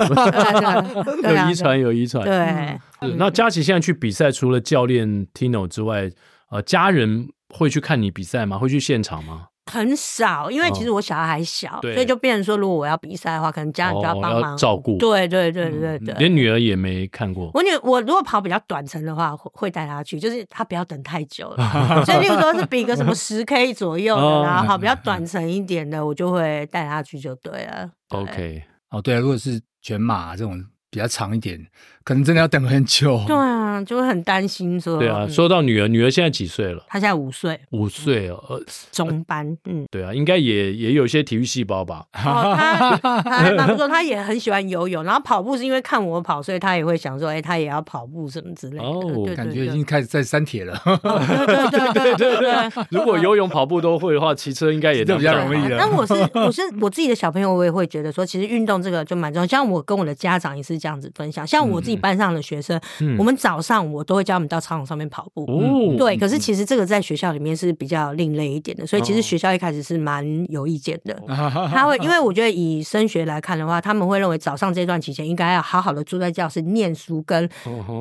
[1.23, 2.25] 有遗传有遗传。
[2.27, 2.79] 对，
[3.17, 6.11] 那佳琪现在去比赛，除了教练 Tino 之外，
[6.51, 8.59] 呃，家人会去看你比赛吗？
[8.59, 9.47] 会去现场吗？
[9.71, 14.97] 很少，因为其实我小孩还小，哦、所以就变成说，如果我要比赛的话，可能家人就要帮忙、哦、照顾。
[14.99, 17.51] 对对对对对，连女儿也没看过。
[17.53, 22.05] 我女我如果跑比较短程的话，会带她去，就是她不要等太久了。
[22.07, 27.91] 所以，例如说是比个什么十 K 左右的，然后跑比较短程一点的，我就会带她去就对了。
[28.09, 30.65] 对 OK，哦对啊，如果是全马这种。
[30.89, 31.61] 比较长一点，
[32.07, 33.21] 可能真的要等很久。
[33.27, 34.97] 对啊，就会很担心说。
[34.97, 36.81] 对啊，说到女儿，女儿现在几岁了？
[36.87, 37.59] 她现在五岁。
[37.73, 39.45] 五岁哦，中班。
[39.65, 42.05] 嗯，对啊，应该也也有一些体育细胞吧。
[42.13, 48.85] 哦，她她还蛮不错， 她也很喜欢游泳，然后跑步是因为看我跑，所以她也会想说，哎，她也要跑步什么之类的。
[48.85, 50.81] 哦，感觉已经开始在删帖了。
[50.85, 52.87] 对对对对对。
[52.91, 55.77] 如果游泳、跑步都会的话，骑车应该也就比较容易了。
[55.77, 59.47] 但我是我是我自己的小朋友，我也会觉得说，其实运动这个就蛮重要。
[59.49, 60.77] 像我跟我的家长也是。
[60.77, 65.45] 这样子分享，像我自己班上的学生，嗯、我们早上我都会叫他们到操场上面跑步。
[65.45, 71.15] 哦、对，可是其实这个在学校里面是比较另类一点的，所以其实学校一开始是蛮有意见的。
[71.29, 77.49] 哦、他会因为我觉得以升学来看的话，他们会认为早上这段期间应该要好好的坐在教室念书跟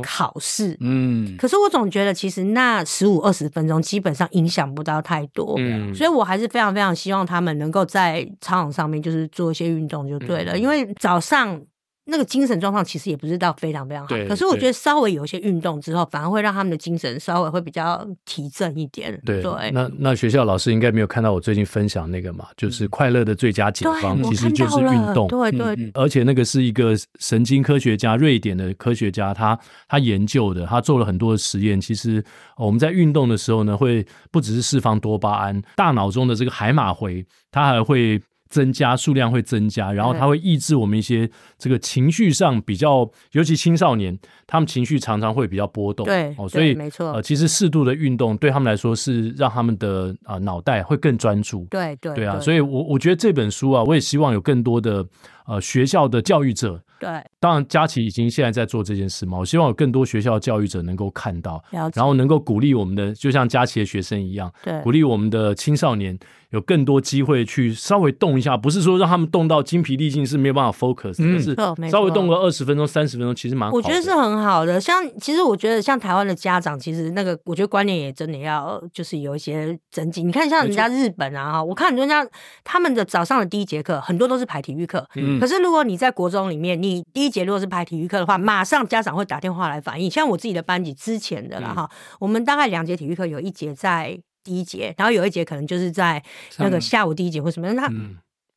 [0.03, 0.77] 考试。
[0.79, 5.55] 嗯，可是我总觉得其实那十五二十分钟基本上影响不到太多。
[5.57, 11.61] 嗯，所以我还是非常非常希望他们能够在操场上面就是做一些运动就对了，嗯、因为早上。
[12.07, 19.19] 那个精神状况其实也不是到非常非常好，对可是我觉得稍微有一些运动之后，反而会让他们的精神稍微会比较提振一点。
[19.25, 25.27] 对，对那那学校老师应该没有看到我最近分享那个嘛，就是快乐的最佳解方，其实就是运动。
[25.27, 31.81] 对对，对而且那个是一个神经科学家，瑞典的科学家，他他研究的，他做了很多的实验。
[31.81, 32.23] 其实
[32.57, 38.21] 我们在运动的时候呢，会不只是释放多巴胺，大脑中的这个海马回，它还会。
[38.49, 46.05] 增加数量会增加，然后它会抑制我们一些这个情绪上比较，尤其青少年，他们情绪常常会比较波动。
[46.05, 51.65] 对，哦，所以没错，呃，其实适度的运动对他们来说是让他们的啊脑袋会更专注。
[51.69, 55.05] 对对对啊，所以我我觉得这本书啊，我也希望有更多的
[55.47, 56.81] 呃学校的教育者。
[56.97, 57.09] 对，
[57.41, 61.61] 当然佳琪已经现在在做这件事嘛，我希望有更多学校的教育者能够看到，
[61.93, 66.17] 然后能够鼓励我们的，就像佳琪的学生一样，对，鼓励我们的青少年。
[66.51, 73.75] 有更多机会去稍微动一下，不是说让他们动到精疲力尽是没有办法 focus，但、嗯、是稍微动个二十分钟、三十分钟，其实蛮好的。
[73.75, 74.79] 我觉得是很好的。
[74.79, 80.25] 像其实我觉得像台湾的家长，其实那个我觉得观念也真的要就是有一些整进。
[80.25, 82.25] 你看像人家日本啊，错我看很多人家
[82.63, 90.09] 他们的早上的第一节课很多都是排体育课，嗯、可是如果你在国中里面，你第一节如果是排体育课的话，马上家长会打电话来反映。
[90.09, 94.19] 像我自己的班级之前的了哈，嗯、我们大概两节体育课有一节在。
[94.45, 96.23] 第一节，然后有一节可能就是在
[96.59, 97.89] 那个下午第一节或什么，他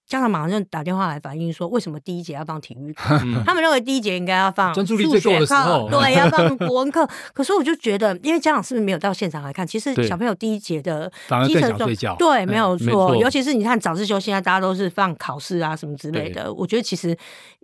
[0.09, 3.03] 家长马上就打电话来反映说，为什么第一节要放体育课？
[3.45, 7.07] 他们认为第一节应该要放数学课，对， 要放国文课。
[7.35, 9.67] 可是我就觉得，因为家长是不是没有到现场来看？
[9.67, 11.13] 其实小朋友第一节的
[11.47, 13.15] 基层睡觉，对，没有错。
[13.17, 16.51] 尤其是你看早自修，现在大家都是放考试啊什么之类的。
[16.53, 17.17] 我觉得其实。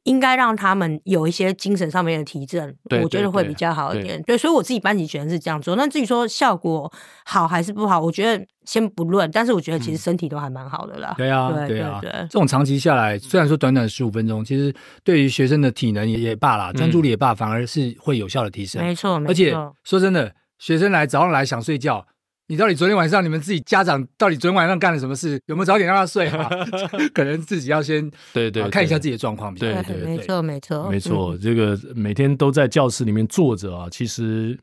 [0.05, 4.23] 应该让他们有一些精神上面的提振，对我觉得会比较好一点。
[4.23, 5.77] 对，所以我自己班级觉得是这样做。
[5.77, 6.91] 那至于说效果
[7.25, 9.31] 好还是不好，我觉得先不论。
[9.31, 11.15] 但是我觉得其实身体都还蛮好的啦。
[11.17, 18.83] 嗯、对啊，对，对啊，对，这种长期下来，虽然说短短十五分钟，其实对于学生的体能也也罢啦，专注力也罢，反而是会有效的提升。
[18.85, 19.31] 没错、嗯，没错。
[19.33, 19.53] 而且
[19.85, 22.07] 说真的，学生来早上来想睡觉。
[22.47, 25.41] 你到底昨天晚上你们自己家长到底昨天晚上干了什么事？
[25.47, 26.49] 有没有早点让他睡啊？
[27.15, 29.55] 可能自己要先对对看一下自己的状况。
[29.55, 31.37] 对对，没错没错没错。
[31.39, 34.59] 这个每天都在教室里面坐着啊，其实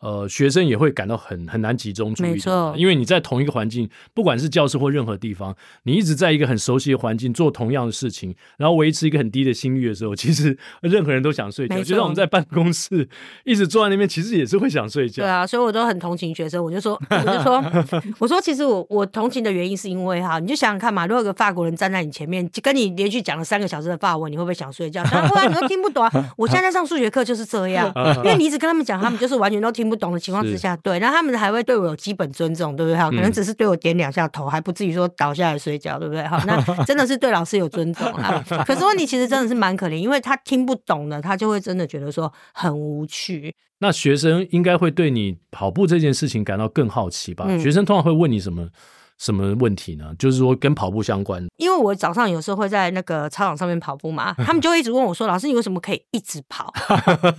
[0.00, 11.76] 呃，学生也会感到很很难集中注意力，没错，因为你在同一个环境，不管是教室或任何地方，你一直在一个很熟悉的环境做同样的事情，然后维持一个很低的心率的时候，其实 任何人都想睡觉。
[11.82, 13.08] 就像我们在办公室
[13.44, 15.22] 一直坐在那边，其实也是会想睡觉。
[15.22, 17.62] 对啊，所以我都很同情学生，我就说，我就说，
[18.18, 25.02] 我说，其实我我同情的原因是因为哈，你就想想看嘛，如果有个法国人站在你前面，就跟你连续讲了三个小时的法文，你会不会想睡觉？
[25.12, 26.10] 然后后来你都听不懂啊！
[26.38, 27.92] 我现在在上数学课就是这样，
[28.24, 30.76] 因为你一直跟他们讲，他们就是完全都听不懂的情况之下。
[30.76, 32.96] 对，然后他们还会对我有基本尊重，对不对？
[32.96, 36.24] 哈，可能只是对我点两下头，还不至于说倒下来睡觉，对不对？
[36.26, 38.40] 好，那 真的是对老师有尊重啊。
[38.64, 43.52] 可是问题其实真的是蛮可怜，因为他听不懂的，他就会真的觉得说很无趣。
[43.80, 47.46] 那学生应该会对你跑步这件事情感到更好奇吧？
[47.58, 48.68] 学生通常会问你什么？
[49.20, 50.06] 什么问题呢？
[50.18, 51.46] 就是说跟跑步相关。
[51.58, 56.72] 因为我早上有时候会在那个操场上面跑步嘛， 他们就会一直问我说：“老师，你为什么可以一直跑？”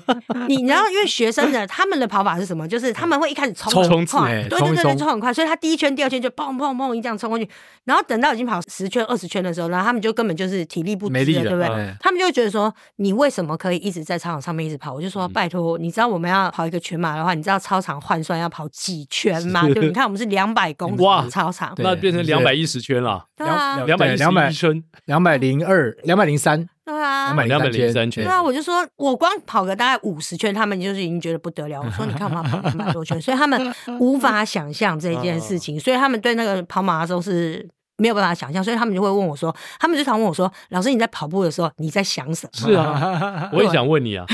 [0.47, 2.67] 你然后因为学生的他们的跑法是什么？
[2.67, 7.49] 就是他们会一开始冲冲快，对对对对，冲很快，所以他第一圈、第二圈就砰砰砰一这样冲过去，
[7.85, 11.93] 然后等到已经跑十圈、二十圈的时候，然后他们就根本就是体力不支了，对不对？
[11.99, 19.63] 他们就会觉得说：“你为什么可以一直在操场上面一直跑？”我就说：“拜托，你知道我们要跑一个全马的话，你知道操场换算要跑几圈吗？
[19.73, 22.51] 对，你看我们是两百公里的操场，那变成两百。
[22.53, 31.81] 一十圈了，两两百两百圈，两百零二，两百零三，对啊，两百零三圈，对啊，我就说我光跑个大概五十圈，他们就是已经觉得不得了。
[31.83, 37.67] 我说你看我跑两百多圈，所以他们无法想象这件事情，所以他们对那个跑马拉松是。
[38.01, 44.25] 没有办法想象，所以他们就会问我说：“他们就常问我说，老师你在跑步的时候你在想什么？”是啊， 我也想问你啊，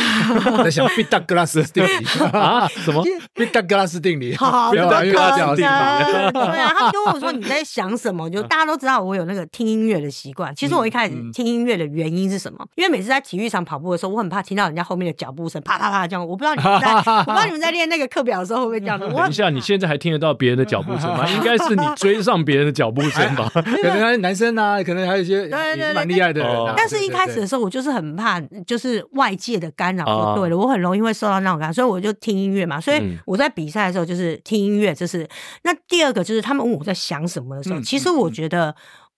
[0.58, 2.68] 我在想毕达哥拉斯定理 啊？
[2.70, 3.04] 什么？
[3.34, 4.36] 毕达哥拉斯定理？
[4.38, 5.56] 好的，可能。
[5.58, 10.56] 对啊，他就问我说：“你在想什么？”就大家都知道我有那个听音乐的习惯。
[10.56, 12.66] 其实我一开始听音乐的原因是什么？
[12.76, 16.26] 因为每次在体育场跑步的时候，我很怕听到人家后面的脚步声，啪啪啪这样。
[16.26, 19.08] 我不知道你们在，我不知道你们在练那个课表的时候会不会这样的。
[19.08, 21.26] 等一下，你现在还听得到别人的脚步声吗？
[21.30, 23.52] 应该是你追上别人的脚步声吧？
[23.84, 24.38] 可能男。
[24.38, 32.80] 生啊，可能还有一些对对对蛮厉害的人，啊，但是一开始的时候，我就是很怕，就是外界的干扰就对了，我很容易会受到那种干扰，所以我就听音乐嘛。
[32.80, 35.28] 所以我在比赛的时候就是听音乐，这是
[35.63, 38.76] 那第二个就是他们问我在想什么的时候，其实我觉得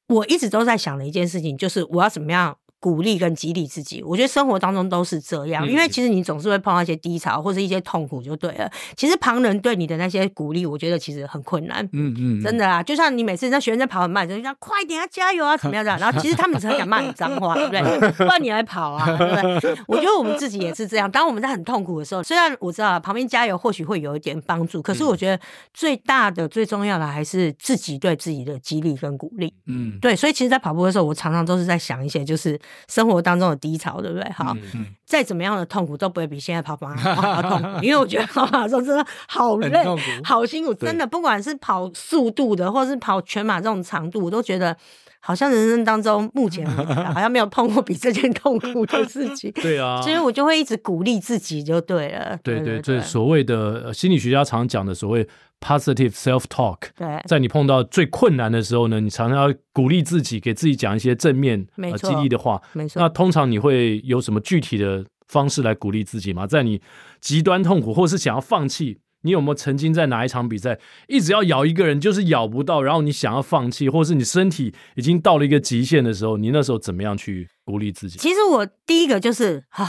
[0.07, 2.55] 我一直都在想的一件事情，就是我要怎么样。
[2.79, 8.71] 鼓励跟激励自己，我觉得生活当中都是这样，因为其实你总是会碰到一些低潮或者一些痛苦，就对了。
[8.95, 11.87] 其实旁人对你的那些鼓励，我觉得其实很困难。
[11.91, 15.99] 嗯嗯，真的啊，就像你每次那学生在跑很慢，就讲快点啊，加油啊，怎么样这样？
[15.99, 18.11] 然后其实他们只很想骂你脏话，对不对？
[18.11, 19.77] 不然你来跑啊，对不对？
[19.87, 21.09] 我觉得我们自己也是这样。
[21.09, 25.41] 当我们在很痛苦的时候，虽然我知道旁边加油或许会有一点帮助，可是我觉得
[25.73, 29.53] 最大的、最重要的还是自己对自己的激励跟鼓励。
[29.67, 30.15] 嗯，对。
[30.15, 33.59] 所以其实，在跑步的时候，我常常都是在想一些，就是生活当中的。
[33.59, 34.31] 低潮对不对？
[34.31, 39.83] 好，嗯、再怎么样的痛苦都不会比现在跑马拉 松痛苦，因为我觉得跑马拉松真的好累，
[40.23, 44.75] 好辛苦，真的，不管是跑速度的，或是跑全马这种长度，我都觉得。
[45.21, 49.51] 好像人生当中目前好像没有碰过比这件痛苦的事情。
[49.61, 52.39] 对啊，所以我就会一直鼓励自己就对了。
[52.41, 55.27] 对对，对，这所谓的心理学家常讲的所谓
[55.59, 56.89] positive self talk。
[56.95, 62.61] 对，在你碰到最困难的时候呢，你常常要鼓励自己，给自己讲一些正面、呃、激励的话。
[62.73, 63.01] 没错。
[63.01, 66.47] 那通常你会有什么具体的方式来鼓励自己吗？
[66.47, 66.81] 在你
[67.21, 68.99] 极端痛苦或是想要放弃？
[69.23, 78.17] 你有没有曾经在哪一场比赛，一直要咬一个人，就是咬不到，然后你想要放弃，或是你身体已经到了一个极限的时候，你那时候怎么样去鼓励自己？
[78.17, 79.85] 其实我第一个就是啊，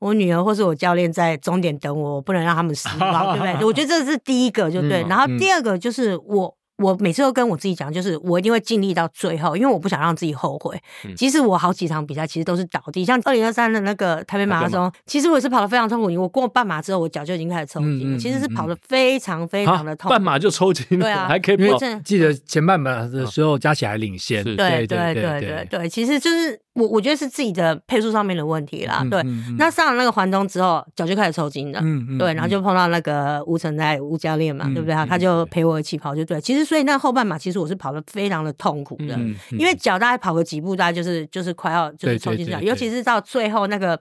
[0.00, 3.64] 我女儿或是我教练在终点等我，我不能让他们失望，对不对？
[3.66, 5.04] 我觉得这是第一个，就对。
[5.08, 6.54] 然后第二个就是我。
[6.78, 10.78] 我每次都跟我自己讲，就是我一定会尽力到最后，因为我不想让自己后悔。
[11.16, 16.14] 即使我好几场比赛其实都是倒地，像二零二三的那个台北马拉松，其实我也是跑得非常痛苦。
[16.20, 20.10] 我过半马之后，我脚就已经开始抽筋了，其实是跑得非常非常的痛苦。
[20.10, 21.78] 半马就抽筋，对啊，还可以跑。
[22.04, 26.60] 记得前半马的时候加起来领先，对对对对对，其实就是。
[26.76, 29.22] 我我觉得是自己的配速上面的问题啦，对。
[29.58, 31.82] 那上了那个环中之后，脚就开始抽筋了，
[32.18, 32.32] 对。
[32.34, 34.94] 然后就碰到那个吴成在吴教练嘛，对不对？
[35.06, 36.40] 他就陪我一起跑，就对。
[36.40, 39.18] 其实所以那后半马，其实我是跑得非常的痛苦的，
[39.52, 43.98] 因为脚大概跑个几步，大概就是就是快要就是抽筋这样，尤其是到最后那个。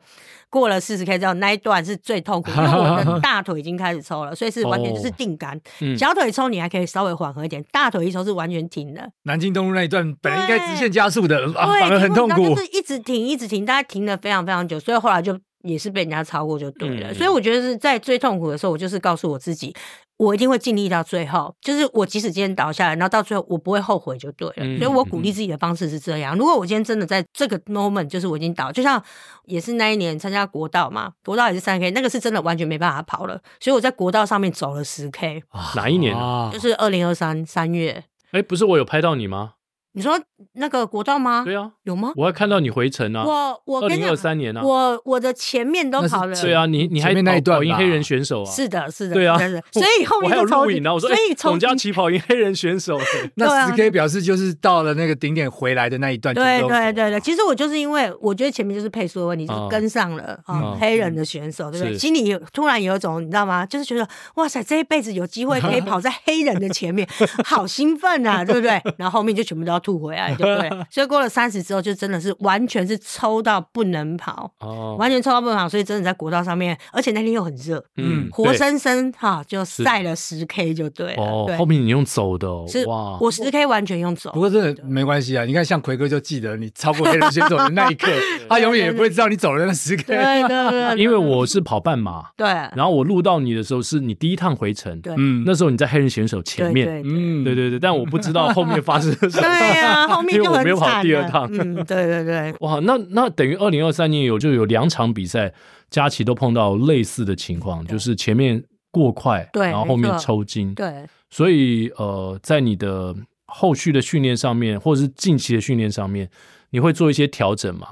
[0.55, 5.59] 过了四十 K 之后，那一段是最痛苦，因为我的 大腿已经开始抽了，所以是完全就是定杆。
[5.97, 9.11] 小腿抽你还可以稍微缓和一点，大腿一抽是完全停的。
[9.23, 17.11] 南京东路那一段本来应该直线加速的，反而很痛苦，就是一直停，一直停，大家停了非常非常久，所以后来就也是被人家超过就对了。
[17.11, 19.75] 嗯、所以我觉得是在最痛苦的时候，我就是告诉我自己。
[20.17, 24.53] 我一定会尽力到最后，就是我即使今天倒下来，然后到最后我不会后悔就对了。
[24.59, 26.37] 嗯、所以我鼓励自己的方式是这样。
[26.37, 29.03] 如果我今天真的在这个 moment，就是我已经倒，就像
[29.43, 33.37] 也是那一年参加国道嘛，国道也是三 K，那个是真的完全没办法跑了。
[33.59, 35.43] 所以我在国道上面走了十 K。
[35.75, 36.49] 哪一年啊？
[36.53, 38.01] 就是二零二三三月。
[38.31, 39.55] 哎，不是我有拍到你吗？
[39.95, 40.19] 你说
[40.53, 41.43] 那个国道吗？
[41.45, 42.11] 对啊，有吗？
[42.15, 43.23] 我还看到你回程啊。
[43.25, 46.35] 我我二零二三年啊，我我的前面都跑了。
[46.41, 48.51] 对啊，你你还那一段跑赢黑人选手啊？
[48.51, 49.13] 是的，是的。
[49.15, 49.37] 对啊，
[49.71, 50.93] 所以后面我还有录影啊。
[50.93, 52.99] 我说，所以从家起跑赢黑人选手。
[53.35, 56.35] 那十 K 表示就是到了那个顶点回来的那一段。
[56.35, 61.97] 对对对对，其实我就是因为我觉得前面就是配速的问题，就是跟上了啊黑人的选手，对不对？
[61.97, 63.65] 心里有突然有一种你知道吗？
[63.65, 64.05] 就是觉得
[64.35, 67.07] 哇塞，这一辈子有机会可以 跑在黑人的前面，
[67.45, 68.81] 好兴奋啊，对不对？
[68.97, 70.69] 然后后面就全部都要吐回来，对不对？
[70.89, 81.21] 所以过了三十之后，就真的是完全是抽到不能跑，哦，完全抽到不能跑，所以真的在国道上面，而且那天又很热，嗯，活生生哈就晒了十 K 就对了。
[81.21, 84.31] 哦，后面你用走的，是哇，我十 K 完全用走。
[84.31, 88.07] 不过真的没关系啊，你看像奎哥就记得你超过黑人选手的那一刻，
[88.49, 90.03] 他永远也不会知道你走了那十 K。
[90.03, 97.65] 对对对，因为我是跑半马，对，然后我录到你的时候是你第一趟回程，对，嗯，那时候你在黑人选手前面，嗯，对对。
[97.65, 100.63] 对，但我不知道后面发生了什么，对啊，后面就很。
[100.63, 105.53] 没有跑第二趟，嗯，对对对，哇，那那等于二零二三年有就有两场比赛，
[105.89, 116.29] 佳琪都碰到类似的情况，就是前面过快，对，然后后面抽筋，对，所以呃，在你的后续的训练上面，或者是近期的训练上面，
[116.71, 117.87] 你会做一些调整吗？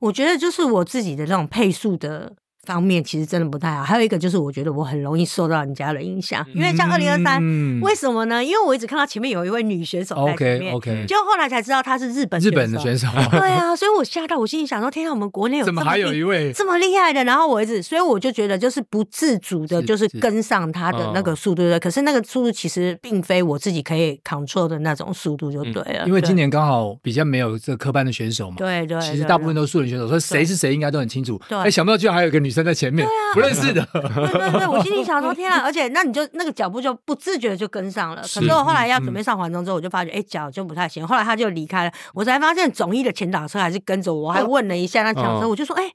[0.00, 2.34] 我觉得就是我自己的这种配速的。
[2.66, 7.40] 方面其实真的不太好，还有一个就是我觉得我很容易受到人家的影响，因为像二零二三，
[7.80, 8.42] 为什么呢？
[8.42, 17.22] 因为我一直看到前面有一位女选手在前面，OK，就后来才知道她是日本日本的选手，对啊，所以我吓到，我心里想说，天啊，我们国内有怎么还有一位这么厉害的？
[17.24, 21.78] 然后我一直，所以我就觉得就是不自主的，就是跟上她的那个速度对。
[21.78, 26.04] 可是那个速度其实并非我自己可以 control 的那种速度，就对了。
[26.06, 31.40] 因为今年刚好比较没有这个科班的选手嘛，对对，其实大部分都是素人选手，所以谁是谁应该都很清楚。
[31.50, 33.34] 哎，想不到居然还有一个女生在前面，对啊。
[33.34, 35.62] 不认识的，对对对，我心里想说天啊！
[35.64, 38.22] 而且那你就那个脚步就不自觉的就跟上了。
[38.22, 41.04] 可是我后来要准备上环中之后，我就发觉哎脚就不太行。
[41.04, 45.90] 后来他就离开了，我才发现总一的前导车还是跟着我，还问了一下那前导车，我就说哎，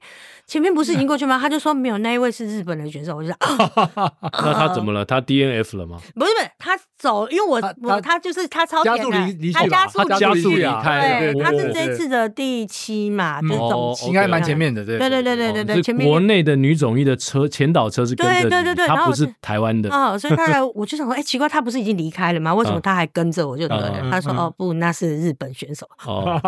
[0.46, 1.38] 前面不是已经过去吗？
[1.40, 3.16] 他就说没有，那一位是日本的选手。
[3.16, 3.36] 我就说
[4.44, 5.02] 那他怎么了？
[5.04, 5.98] 他 DNF 了吗？
[6.14, 22.54] 不是不是，他走，因为我我他就是他超前的，他加速加速离开，对，他是这次的第七嘛，就总应该蛮前面的，对对对对对对，前面国内的女总一的车前导车是跟着，对对对对，他不是台湾的哦，所以他来我就想说，哎，奇怪，他不是已经离开了吗？
[22.54, 23.56] 为什么他还跟着我？
[23.56, 25.88] 就对了，他说哦不，那是日本选手。
[26.04, 26.38] 哦，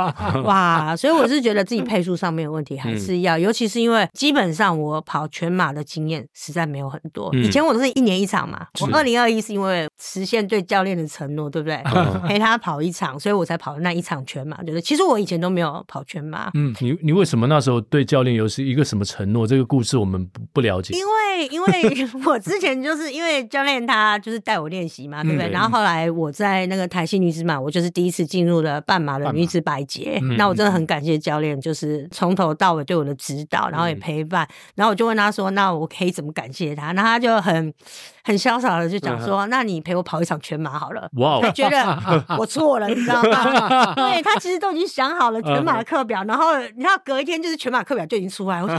[0.45, 11.83] 哇，所以我是觉得自己 配速上面有问题，还是要，尤其是因为基本上我跑全马的经验实在没有很多，以前我都是一年一场嘛，我二零二一是因为实现对教练的承诺，对不对？
[12.26, 14.81] 陪他跑一场，所以我才跑了那一场全马，对不对？
[14.81, 16.50] 其实我以前都没有跑全马。
[16.55, 19.46] 嗯，你你为什么那时候对教练有是一个什么承诺？
[19.46, 20.94] 这个故事我们不不了解。
[20.96, 25.48] 因为因为 我之前就是因为教练他就是带我练习嘛，对不对？
[25.50, 30.20] 然后后来我在那个台西女子马，我就是第一次进入了半马的女子百捷。
[30.37, 34.46] 那我真的很感谢教练，就是从头到尾对我的指导，然后也陪伴。
[34.74, 37.72] 然后我就问他说：“那我可以怎么感谢他？”那他就很
[38.24, 41.99] 很潇洒的就讲说：“那你陪我跑一场全马好了。”哇，他觉得
[42.38, 43.95] 我错了，你知道吗？
[43.97, 48.62] 对，他其实都已经想好了全马的课表，然后你知道隔一天就是全马课表就已经出来。
[48.62, 48.79] 我说：“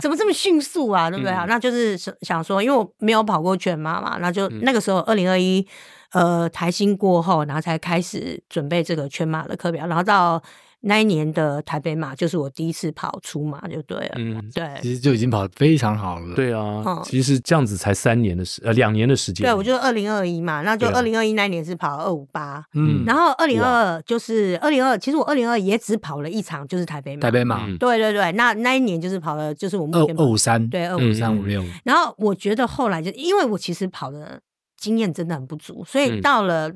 [0.00, 1.08] 怎么这么迅速啊？
[1.10, 5.66] 对不对啊？”那就是想说，因为我没有跑过全马嘛，那就那个时候二零二一，
[6.12, 10.42] 呃，台新过后，然后才开始准备这个全马的课表，然后到。
[10.82, 16.34] 那一年的台北马就是我第一次跑出马就对了，嗯，对，其实就已经跑得非常好了。
[16.34, 19.44] 对啊，其实这样子才三年的时，呃，两年的时间。
[19.44, 27.20] 对，我就二零二一嘛，那就二零二一那一年是跑二五八，嗯，然后二零二二就是二零二，其实我二零二也只跑了一场，就是台北马。
[27.20, 31.62] 台北马，对对对，那那一年就是跑了，就是我们二二五三，对，二五三五六。
[31.84, 34.40] 然后我觉得后来就因为我其实跑的
[34.78, 36.72] 经验真的很不足，所以到了。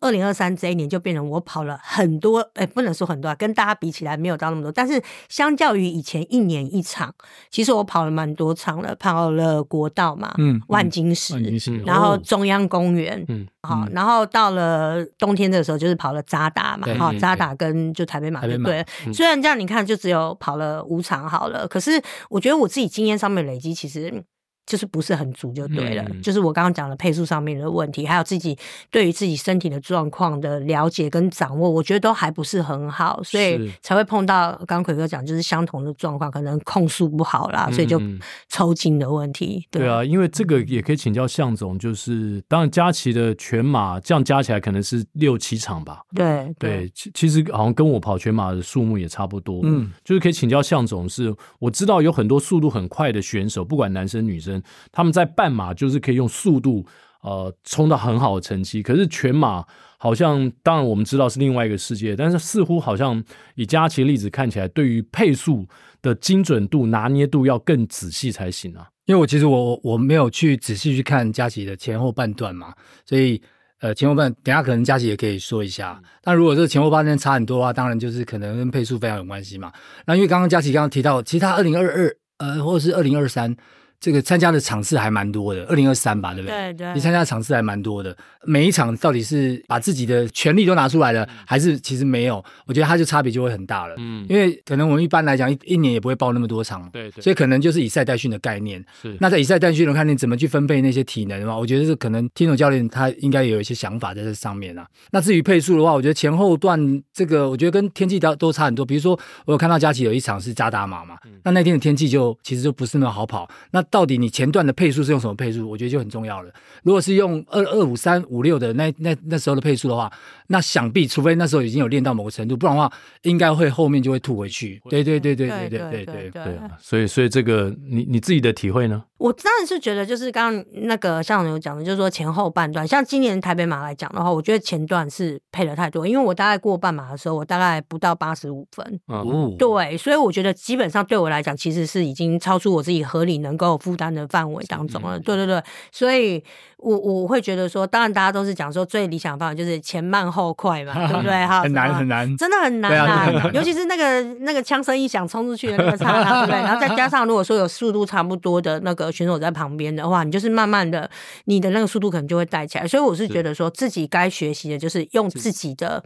[0.00, 4.70] 二零二三这一年就变成我跑了很多，哎、欸，不能说很多啊，跟大家比起来没有到那么多。
[4.70, 7.14] 但是相较于以前一年一场，
[7.50, 11.38] 其实我跑了蛮多场了，跑了国道嘛，嗯，万金石，
[11.84, 18.86] 然后中央公园，嗯，好，然后到了冬天的时候就是跑了渣打嘛，哈，渣打跟就台北马就对了。
[19.14, 24.24] 虽然这样你看就只有跑了五场好了，可是我觉得我自己经验上面累积其实。
[24.66, 26.04] 就是不是很足就对了。
[26.10, 28.58] 嗯、就是我刚刚讲的配速上面的问题，还有自己
[28.90, 38.00] 对于自己身体的状况的了解跟掌握，我觉得都还不是很好，所以才会碰到刚刚魁哥讲，就是相同的状况，可能控速不好啦，所以就
[38.48, 39.66] 抽筋的问题。
[39.70, 46.02] 对，对啊，因为这个也可以请教向总，就是当然佳琪的全马这样加起来可能是六七场吧？
[46.14, 49.60] 对对，其其实好像跟我跑全马的数目也差不多。
[49.64, 54.55] 嗯，就是可以请教向总，是我知道有很多速度很快的选手，不管男生女生，
[54.92, 56.84] 他们在半马就是可以用速度
[57.22, 59.64] 呃冲到很好的成绩，可是全马
[59.98, 63.22] 好像当然我们知道是另外一个世界，但是似乎好像
[63.54, 65.66] 以佳琪的例子看起来，对于配速
[66.02, 68.88] 的精准度拿捏度要更仔细才行啊。
[69.06, 73.40] 因为我其实我我没有去仔细去看佳琪的前后半段嘛，所以。
[73.80, 76.02] 呃，前后半等下可能佳琪也可以说一下。
[76.22, 79.70] 但如果这个前后半段差很多的话，当然就是可能跟配速非常有关系嘛。
[80.06, 83.54] 那因为刚刚佳琪刚刚提到，其实他二零二二呃，或者是二零二三。
[83.98, 86.72] 这个参加的场次还蛮多的，二零二三吧，对不对？
[86.72, 86.94] 对对。
[86.94, 92.44] 你参加的场次还蛮多的，每一场到底是把自己的全力都拿出来了，还是其实没有？
[92.66, 93.94] 我觉得它就差别就会很大了。
[93.98, 97.22] 嗯，因为可能我们一般来讲一一年也不会报那么多场，对对。
[97.22, 98.84] 所以可能就是以赛代训的概念。
[99.00, 99.16] 是。
[99.20, 104.86] 那在以赛代训的概念怎么去分配那些体能的话，我觉得是可能 Tino 教练他应该也有一些想法在这上面啊。
[105.10, 108.84] 那至于配速的话，我觉得前后段这个我觉得跟天气都都差很多。
[108.84, 113.48] 比如说我有看到佳琪有一场是扎打马嘛，那那天的天气就其实就不是那么好跑。
[113.70, 115.68] 那到底你前段的配速是用什么配速？
[115.68, 116.52] 我觉得就很重要了。
[116.82, 120.12] 如果是用二二五三五六的那那那时候的配速的话，
[120.48, 122.92] 那想必除非那时候已经有练到某个程度，不然的话，
[123.22, 124.80] 应该会后面就会吐回去。
[124.90, 126.70] 对对对对对对对对对啊！
[126.78, 129.02] 所以所以这个你你自己的体会呢？
[129.18, 139.00] 我当然是觉得，就是刚刚那个像有讲的，就是说前后半段，像今年台北马来讲的话，我觉得前段是配的太多，因为我大概过半马的时候，我大概不到八十五分。
[139.06, 144.66] 哦，对，所以我觉得基本上对我来讲，其实是已经超出我自己合理能够负担的范围。
[144.66, 146.42] 当中了，对对对，所以
[146.78, 151.46] 我我会觉得说，当然大家都是讲说最理想的方法就是前慢后快嘛， 对不对？
[151.46, 156.60] 哈，很难很难，真的很难啊，尤其是那个那个枪声一响冲出去的那个刹那，对不对？
[156.64, 161.08] 然后再加上如果说有速度差不多的那个选手在旁边的话，你就是慢慢的，
[161.44, 162.86] 你的那个速度可能就会带起来。
[162.86, 166.02] 所以我是觉得说自己该学习的就是用自己的。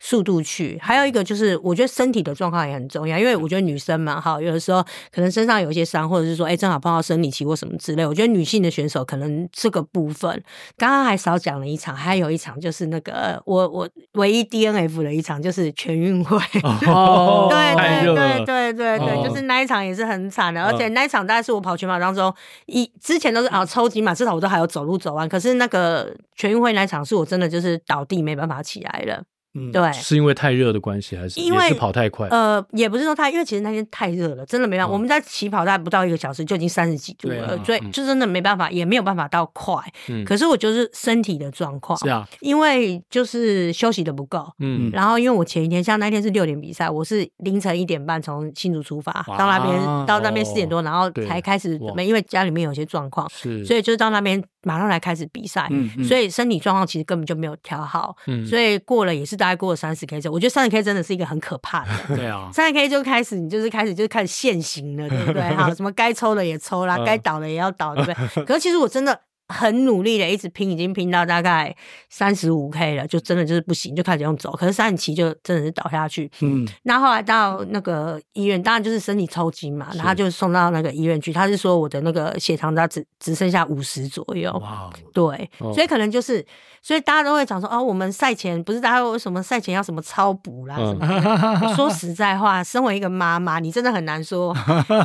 [0.00, 4.82] 速度去，还有一个就是，我觉得身体的状况也很重要，因为我觉得女生嘛，哈，有的时候
[5.12, 8.06] 可能身上有一些伤，或者是说，哎，正好碰到生理期或什么之类。
[8.06, 10.30] 我觉得女性的选手可能这个部分，
[10.76, 16.38] 刚刚还少讲了一场，还有一场就是那个我我唯一 DNF 的一场，就是全运会。
[16.86, 22.32] 哦， 对对对对对对，就是那一场也是很惨的，而且那一场大概是我跑全马当中
[22.66, 29.22] 一之前都是啊抽筋嘛，至少我都还有走路走完，可是那个全运会那一场是我真的就是倒地没办法起来了。
[29.54, 32.28] 嗯，对，是因为太热的关系，还是因为是跑太快？
[32.28, 34.90] 呃，也不是说太，因为其实那天太热了，真的没办法。
[34.90, 39.76] 哦、我们在起跑大概不到一个小时就已经三十几度了，啊、所以就真的没办法，嗯、也没有办法到快。
[40.08, 44.52] 嗯，可是我就是身体的状况是啊，因为就是休息的不够。
[44.58, 55.68] 嗯，然后因为我前一天像那天是六点比赛，我是凌晨一点半从新竹出发到那边，到那边四点多，然后才开始准备，因为家里面有些状况，是，所以就到那边马上来开始比赛。
[55.70, 58.16] 嗯，所以身体状况其实根本就没有调好。
[58.26, 60.16] 嗯，所以过了也是大概过了三十 K。
[60.30, 65.42] 我觉得三十 K 真的是一个很可怕的， 对啊，三十 K 就开始你就是开始就是开始现行了，对不对？
[65.54, 68.44] 好，什么该抽的也抽啦，该倒的也要倒，对不对？
[68.46, 69.20] 可是其实我真的。
[69.46, 71.76] 很努力的一直拼，已经拼到大概
[72.08, 74.50] 三十五 K 了，就真的就是不行，就开始用走。
[74.52, 76.30] 可是三十七就真的是倒下去。
[76.40, 81.30] 嗯，那后来到那个医院，当然就是身体抽筋嘛，然后就送到那个医院去。
[81.30, 84.50] 他是说我的那个血糖它只只剩下五十左右。
[84.62, 86.44] 哇，对，所以可能就是，
[86.86, 91.68] 所以大家都会讲说，哦，我们赛前不是大家为什么赛前要什么超补啦什么的？
[91.74, 94.54] 说实在话，身为一个妈妈，你真的很难说，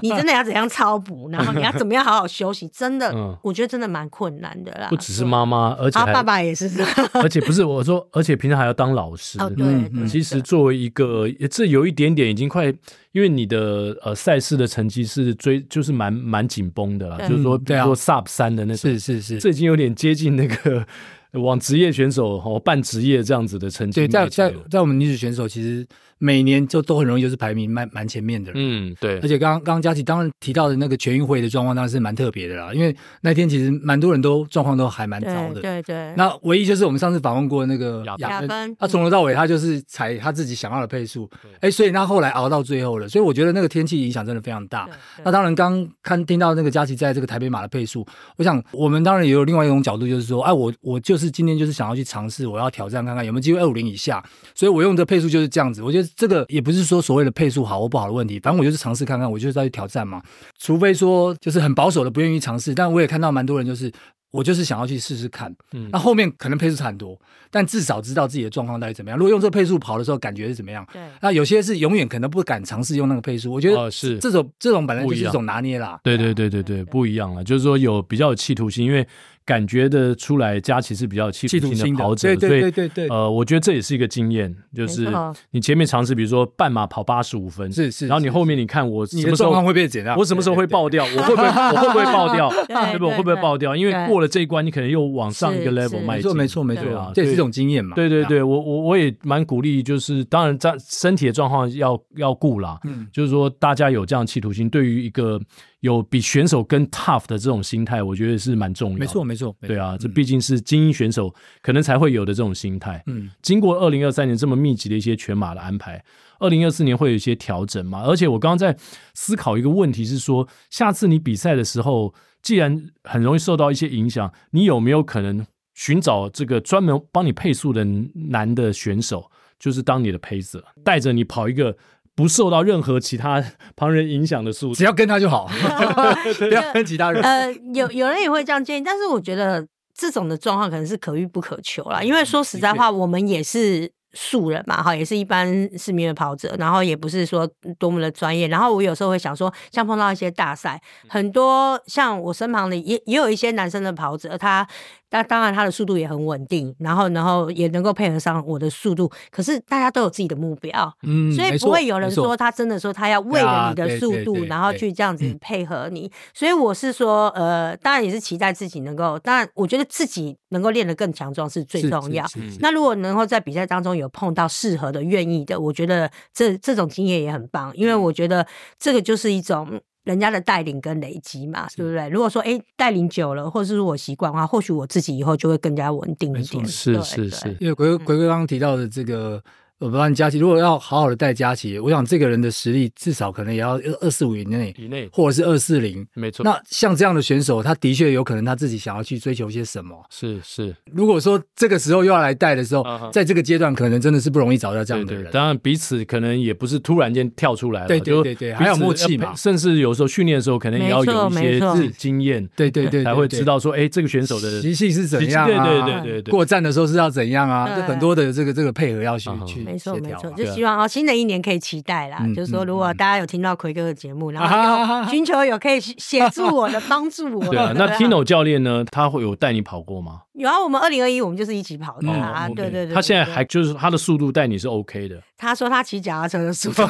[0.02, 4.50] 你真的要怎样超补，然后你要怎么样好好休息，真的，我觉得真的蛮困难。
[4.62, 6.70] 的啦，不只是妈妈，而且爸爸也是，
[7.14, 9.40] 而且不是我说，而且平常还要当老师。
[9.42, 12.66] 哦，对，嗯，其实作为一个，这有一点点已经快，
[13.14, 20.86] 因为你的呃赛事的成绩是追，就是蛮蛮紧绷的啦，就是说，比如说 Sub 三的那种，是是是，这已经有点接近那个
[21.34, 24.02] 往职业选手哦半职业这样子的成绩。
[24.02, 25.86] 对，在在在我们女子选手其实。
[26.22, 29.20] 每年就都很容易就是排名蛮蛮前面的，嗯，对。
[29.20, 32.74] 而且刚刚刚佳琪当然提到的那个全运会的状况，当然是蛮特别的啦。
[32.74, 36.14] 因为那天其实蛮多人都状况都还蛮糟的，对对，对。
[36.18, 41.30] 那唯一就是我们上次访问过那个亚芬，他从头到尾他就是踩他自己想要的配速，
[41.62, 43.08] 哎所以他后来熬到最后了。
[43.08, 44.90] 所以我觉得那个天气影响真的非常大。
[45.24, 48.06] 那当然刚看听到那个佳琪在这个台北马的配速，
[48.36, 54.24] 我想我们当然也有另外一种角度，就是说，哎，我我就就是今天就是想要去尝试，我要挑战看看有没有机会二五零以下，
[54.56, 55.84] 所以我用这配速就是这样子。
[55.84, 60.24] 我觉得这个也不是说所谓的配速好或不好的问题，反正我就是尝试看看，我就是在去挑战嘛。
[60.58, 63.92] 除非说就是很保守的不愿意尝试，但我也看到蛮多人就是。
[64.32, 69.18] 我就是想要去试试看，嗯，那后面可能配速差很多，但至少知道自己的状况到底怎么样。
[69.18, 70.88] 如果用这个配速跑的时候，感觉是怎么样？
[70.94, 73.52] 对，那有些是永远可能不敢尝试用那个配速。
[73.52, 76.00] 我觉得是这种这种本来就是一种拿捏啦。
[76.04, 79.08] 对对对对对，不一样了，就是说有比较有企图心，因为。
[79.50, 83.08] 感觉的出来，佳琪是比较有企图心的跑者，对对对对对。
[83.08, 85.08] 呃，我觉得这也是一个经验，就是
[85.50, 92.48] 你前面尝试，比如说半马跑八十五分，是是，然后你后面你看我什么时候会变怎样，我什么时候会爆掉，我会不会 我会不会爆掉，
[92.92, 93.06] 对不？
[93.08, 93.76] 我会不会爆掉？
[93.76, 97.96] 因为过了这一关，你可能又往上一个 level 迈进，没错没错没错，这也是一种经验嘛。
[97.96, 105.42] 对对对，我我我也蛮鼓励，就是当然在身体的状况要要顾啦，嗯，就是说大家有这样企图心，对于一个。
[105.82, 109.00] 有比选手更 tough 的这种心态，我觉得是蛮重要的。
[109.00, 113.02] 没错，没错，对啊，这毕竟是精英选手可能才会有的这种心态。
[113.08, 116.04] 嗯，经过二零二三年这么密集的一些全马的安排，
[116.40, 118.04] 二零二四年会有一些调整嘛？
[118.04, 118.76] 而且我刚刚在
[119.14, 131.78] 思考一个问题，是说下次你比赛的时候，既然很容易受到一些影响，你有没有可能寻找这个专门帮你配速的男的选手，就是当你的 pacer，带着你跑一个？
[132.20, 133.42] 不受到任何其他
[133.78, 135.50] 旁人影响的速度，只要跟他就好，
[136.38, 137.24] 不要跟其他人。
[137.24, 139.66] 呃，有有人也会这样建议，但是我觉得
[139.98, 142.04] 这种的状况可能是可遇不可求啦。
[142.04, 145.48] 因为说实在话，我们也是素人嘛，哈，也是一般
[145.78, 148.50] 市民的跑者，然后也不是说多么的专业。
[148.50, 154.68] 然后我有时候会想说，像碰到一些大赛，很多像我身旁的也也有一些男生的跑者，他。
[155.10, 159.12] 但当然，他的速度也很稳定，然后，然后也能够配合上我的速度。
[159.32, 166.12] 可是大家都有自己的目标，嗯，所以不会有人说他真的说他要为了你的速度，然后去这样子配合你。
[166.34, 172.26] 所以我是说，呃，当然也是期待自己能够，当然我觉得自己能够练得更强壮是最重要。
[172.60, 178.46] 那如果能够在比赛当中有碰到适合的、愿意的，我觉得这这种经验也很棒，因为我觉得
[178.78, 179.82] 这个就是一种。
[180.04, 182.08] 人家的带领跟累积嘛，对不对？
[182.10, 186.66] 如果说哎，带领久了，或者是我习惯的话，或许我自己以后就会更加稳定一点。
[186.66, 189.44] 是是是，因为鬼鬼哥刚刚提到的这个。
[189.80, 196.44] 我不知道你佳琪，如果要好好的带佳琪，我想这个人的实力至少可能也要二四五以内，以内，或者是二四零，没错。
[196.44, 199.96] 那像这样的选手，他的确有可能他自己想要去追求些什么。
[200.10, 200.76] 是是。
[200.92, 205.32] 如果说这个时候又要来带的时候，在这个阶段可能真的是不容易找到这样的人。
[205.32, 209.34] 当然彼此可能也不是突然间跳出来了，对对对对，还有默契嘛。
[209.34, 216.32] 甚至有时候训练的时候，可能也要有一些经验，对对对， 才会知道说，哎，这个选手的习性是怎样，对对对对对。
[216.32, 217.74] 过站的时候是要怎样啊？
[217.74, 220.18] 这很多的这个这个配合要去去协调。
[220.54, 222.20] 希望哦，新的一年可以期待啦。
[222.22, 227.46] 嗯、就是说，如果大家有听到奎哥的节目，嗯、然后寻求有可以协助我的帮助我。
[227.50, 228.86] 对啊，那 Tino 教练呢？
[228.92, 230.22] 他会有带你跑过吗？
[230.34, 232.48] 有啊，我们二零二一我们就是一起跑的啊。
[232.50, 235.22] 对对对，他现在还就是他的速度带你是 OK 的。
[235.40, 236.84] 他说他骑脚踏车的速度。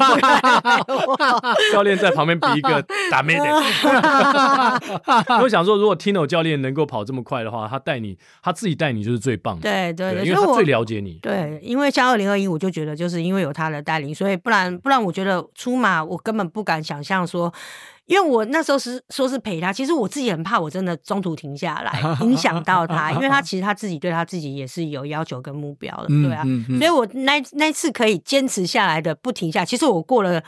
[1.72, 2.82] 教练在旁边比一个
[3.12, 3.54] 打咩点。
[5.42, 9.62] 我想说，如果 Tino 教练能够跑这么快的话，他带你，他自己带你就是最棒的。
[9.62, 11.18] 对对对，因为他最了解你。
[11.20, 13.50] 对，因为像二零二一，我就觉得就是因为有。
[13.50, 17.52] 有他的带领，所以不然不然，我觉得出马我根本不敢想象说，
[18.10, 30.42] 因为我那时候是说是陪他，其实我自己很怕，我真的中途停下来影响到他，因为他其实他自己对他自己也是有要求跟目标的，对啊，嗯嗯嗯、所以我那那次可以坚持下来的不停下，其实我过了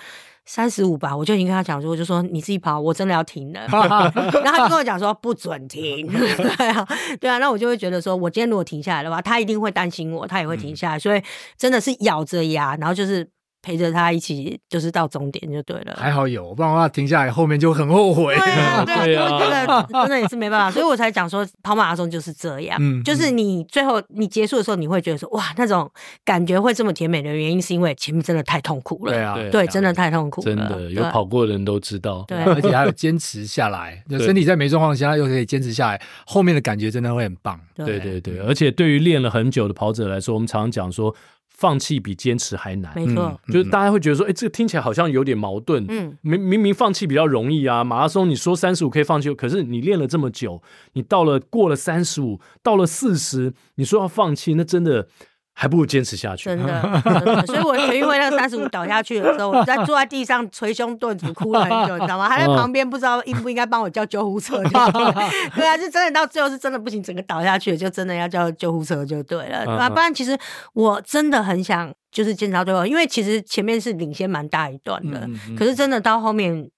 [0.44, 6.88] 三十五吧，我就已经跟他讲说，我就说你自己跑，我真的要停了， 然后他就跟我讲说不准停， 对啊，
[7.20, 11.22] 对啊，那我就会觉得说，我今天如果停下来的话，他一定会担心我，他也会停下来，所以
[11.56, 13.30] 真的是咬着牙，然后就是。
[13.62, 15.94] 陪着他一起，就是到终点就对了。
[15.96, 18.34] 还好有，不然的话停下来后面就很后悔。
[18.34, 25.90] 对啊， 对啊，真的真的也是没办法，所以我才讲说跑马拉松就是这样，嗯，就是你最后你结束的时候，你会觉得说哇，那种
[26.24, 29.12] 感觉会这么甜美的原因，是因为前面真的太痛苦了。
[29.12, 30.44] 对啊，对，真的太痛苦了。
[30.44, 37.60] 真的有跑过的人都知道，对， 而且还有坚持下来，就身体在没状况下又可以坚持下来，后面的感觉真的会很棒。
[37.76, 41.14] 对对对，而且对于练了很久的跑者来说，我们常常讲说。
[41.55, 45.84] 放弃比坚持还难，没错，就是大家会觉得说，哎，这个听起来好像有点矛盾。
[45.88, 50.61] 嗯，明明明放弃比较容易啊，马拉松你说三十五可以放弃，可是你练了这么久，
[50.94, 55.09] 你到了过了三十五，到了四十，你说要放弃，那真的。
[55.55, 57.46] 还不如坚持下去，真的，真的。
[57.46, 62.28] 所以我全运会那个三十五倒下去的时候，我在坐在地上捶胸顿足哭了很久，你知道吗？
[62.28, 64.62] 还在旁边不知道应不应该帮我叫救护车。
[65.55, 69.64] 对啊，就真的到最后是真的不行，整个倒下去，就真的要叫救护车就对了。
[69.66, 69.88] 对吧？
[69.90, 70.36] 不然其实
[70.72, 75.28] 我真的很想就是坚持到最后，因为其实前面是领先蛮大一段的，
[75.59, 76.70] 可是真的到后面。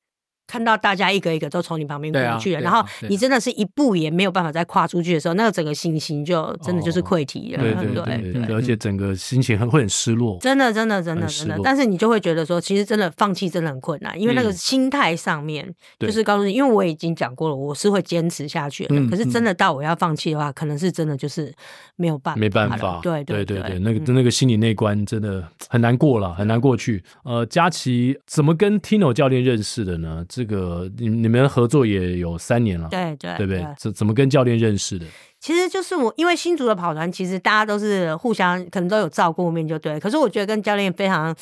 [0.47, 7.63] 看到大家一个一个都从你旁边过去了，然后你真的是一步也没有办法再跨出去的时候，那个整个信心就真的就是溃堤了。
[7.63, 10.39] 对对对对，而且整个心情很会很失落。
[10.41, 19.09] 真的真的真的真的，但是你就会觉得说，其实真的放弃真的很困难，因为那个心态上面就是告诉你，因为我已经讲过了，我是会坚持下去的。
[19.09, 21.53] 可是真的到我要放弃的话，可能是真的就是
[21.97, 23.01] 没有办法，没办法。
[23.03, 27.03] 对对对对，那个那个心理内关真的很难过了，很难过去。
[27.25, 30.25] 呃，佳琪怎么跟 Tino 教练认识的呢？
[30.35, 33.65] 这个你你们合作也有三年了，对对，对不对？
[33.79, 35.07] 怎怎么跟教练认识的？
[35.39, 40.01] 其实就是我，因为新竹的跑团，其实大家都是互相可能都有照顾面，就对。
[40.01, 41.35] 可是我觉得跟教练非常。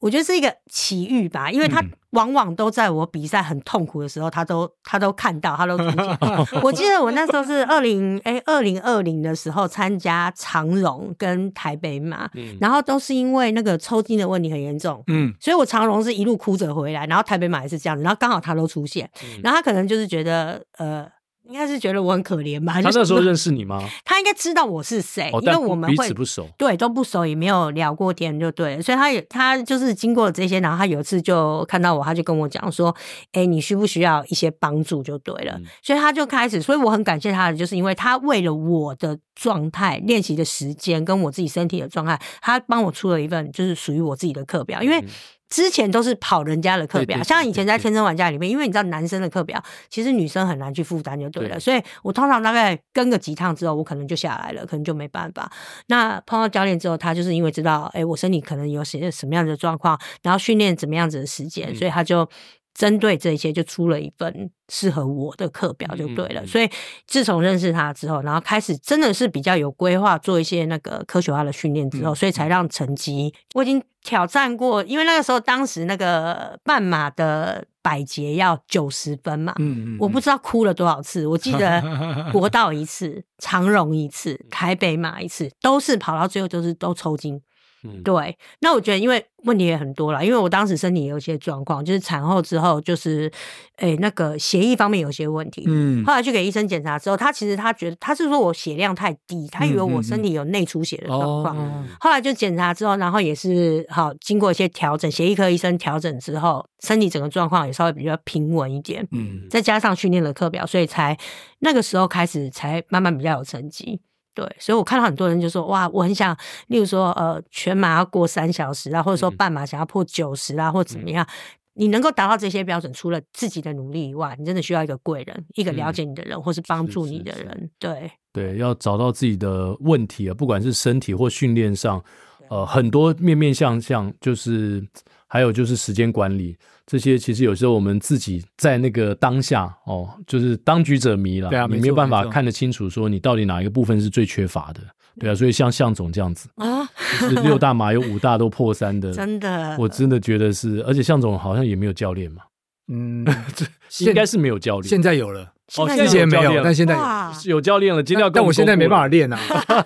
[0.00, 6.18] 我觉得是一个奇遇吧，因为他往往都在我比赛很痛苦的时候，他都他都看到，他都出现。
[6.62, 12.28] 我记得我那时候是二零哎二零二零的时候参加长荣跟台北马，
[12.60, 19.10] 然后都是因为那个抽筋的问题很严重，嗯，所以我长荣是一路哭着回来，然后台北马也是这样子，然后刚好他都出现，
[19.42, 21.06] 然后他可能就是觉得呃。
[21.48, 22.74] 应该是觉得我很可怜吧？
[22.74, 23.82] 他那时候认识你吗？
[24.04, 28.82] 他应该知道我是谁，哦、因为我们会彼此不熟，对，都不熟，也没有聊过天，就对了。
[28.82, 32.94] 所以他也他就是经过了这些，然后他有一次就看到我，他就跟我讲说
[33.32, 35.52] ：“哎、欸，你需不需要一些帮助？”就对了。
[35.56, 45.00] 嗯、所以他就开始，所以我很感谢他的，就是因为他为了我的状态、练习的时间跟我自己身体的状态，他帮我出了一份就是属于我自己的课表，因为。
[45.00, 45.06] 嗯
[45.48, 51.58] 之前都是跑人家的课表，像以前在天生玩家里面，因为你知道男生的课表其实女生很难去负担，就对了。
[51.58, 55.50] 所以我通常大概跟个几趟之后，我可能就下来了，可能就没办法。
[55.86, 62.28] 那碰到教练之后，他就是因为知道，哎，我身体可能有些什么样的状况，然后训练怎么样子的时间，所以他就。
[62.74, 66.46] 针对这些，就出了一份适合我的课表，就对了。
[66.46, 66.70] 所以
[67.06, 73.34] 自从认识他之后，然后开始真的是比较有规划，做一些那个科学化的训练之后，所以才让成绩。
[73.54, 81.26] 我已经挑战过，因为那个时候当时那个半马的百节要九十分嘛，嗯嗯，我不知道哭了多少次。
[81.26, 81.82] 我记得
[82.32, 87.40] 国道一次，长荣一次，台北马一次，都是跑到最后就是都抽筋。
[87.84, 93.30] 嗯，对，那我觉得因为问题也很多了，因为我当时身体也有一些状况，就是产后之后，就是
[93.76, 95.62] 诶、欸、那个血液方面有些问题。
[95.66, 101.56] 嗯，后来去给医生检查之后，他其实他觉得他是说我血量太低，他以为我身体有内出血的状况。
[101.56, 109.06] 嗯、后来就检查之后，然后也是好经过一些调整，血液科医生调整之后，身体整个状况也稍微比较平稳一点。
[109.12, 111.16] 嗯，再加上训练的课表，所以才
[111.60, 114.00] 那个时候开始才慢慢比较有成绩。
[114.38, 116.36] 对，所以我看到很多人就说，哇，我很想，
[116.68, 121.26] 例如说，呃，全马要过三小时啊，或者说半马想要破九十啊，或怎么样，
[121.74, 127.68] 你能够达到这些标准，除了自己的努力以外，你真的需要一个贵人，一个了解你的人，或是帮助你的人。
[127.80, 132.00] 对，对，要找到自己的问题啊，不管是身体或训练上，
[132.48, 134.86] 呃，很多面面相向，就是
[135.26, 136.56] 还有就是时间管理。
[136.90, 144.80] 这些其实有时候我们自己在那个当下哦，就是当局者迷了，对啊，你没有办法看得清楚，说你到底哪一个部分是最缺乏的，
[145.20, 146.88] 对啊，所以像向总这样子啊，
[147.20, 152.40] 就是六大马有五大都破三的，真的，我真的觉得是，而且向总好像也没有教练嘛，
[152.88, 153.26] 嗯，
[154.00, 155.52] 应该是没没有教练，现在有了。
[155.76, 156.96] 哦，之前没有，但现在
[157.44, 158.02] 有有教练了。
[158.02, 159.38] 今天要，但我现在没办法练啊！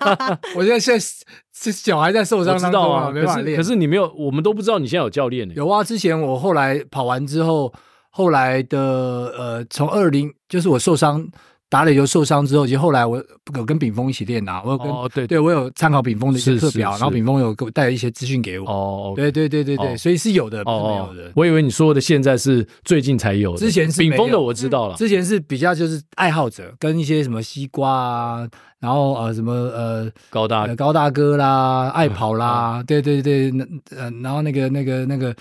[0.55, 1.05] 我现在现在
[1.51, 3.57] 这脚还在受伤，知道啊，没办法练。
[3.57, 5.53] 可是你没有，我们都不知道你现在有教练呢。
[5.57, 7.73] 有啊，之前我后来跑完之后，
[8.09, 8.79] 后来的
[9.37, 11.27] 呃，从二零就是我受伤。
[11.73, 13.17] 打垒球受伤之后，其实后来我
[13.55, 18.69] 有跟炳峰一起练啊，我有跟、哦、对对，我有参考炳峰的一些课表，然后炳峰有给我带了一些资讯给我。
[18.69, 21.31] 哦，对对对对对，哦、所以是有的，哦、不是没有的。
[21.35, 28.47] 我以为你说的现在是最近才有的，之前是炳峰的我知道了，之前是比较就是爱好者跟一些什么西瓜啊，
[28.79, 33.65] 然后呃什么呃高大、呃、高大哥啦，爱跑啦，嗯、对对对，那
[33.97, 35.35] 呃然后那个那个那个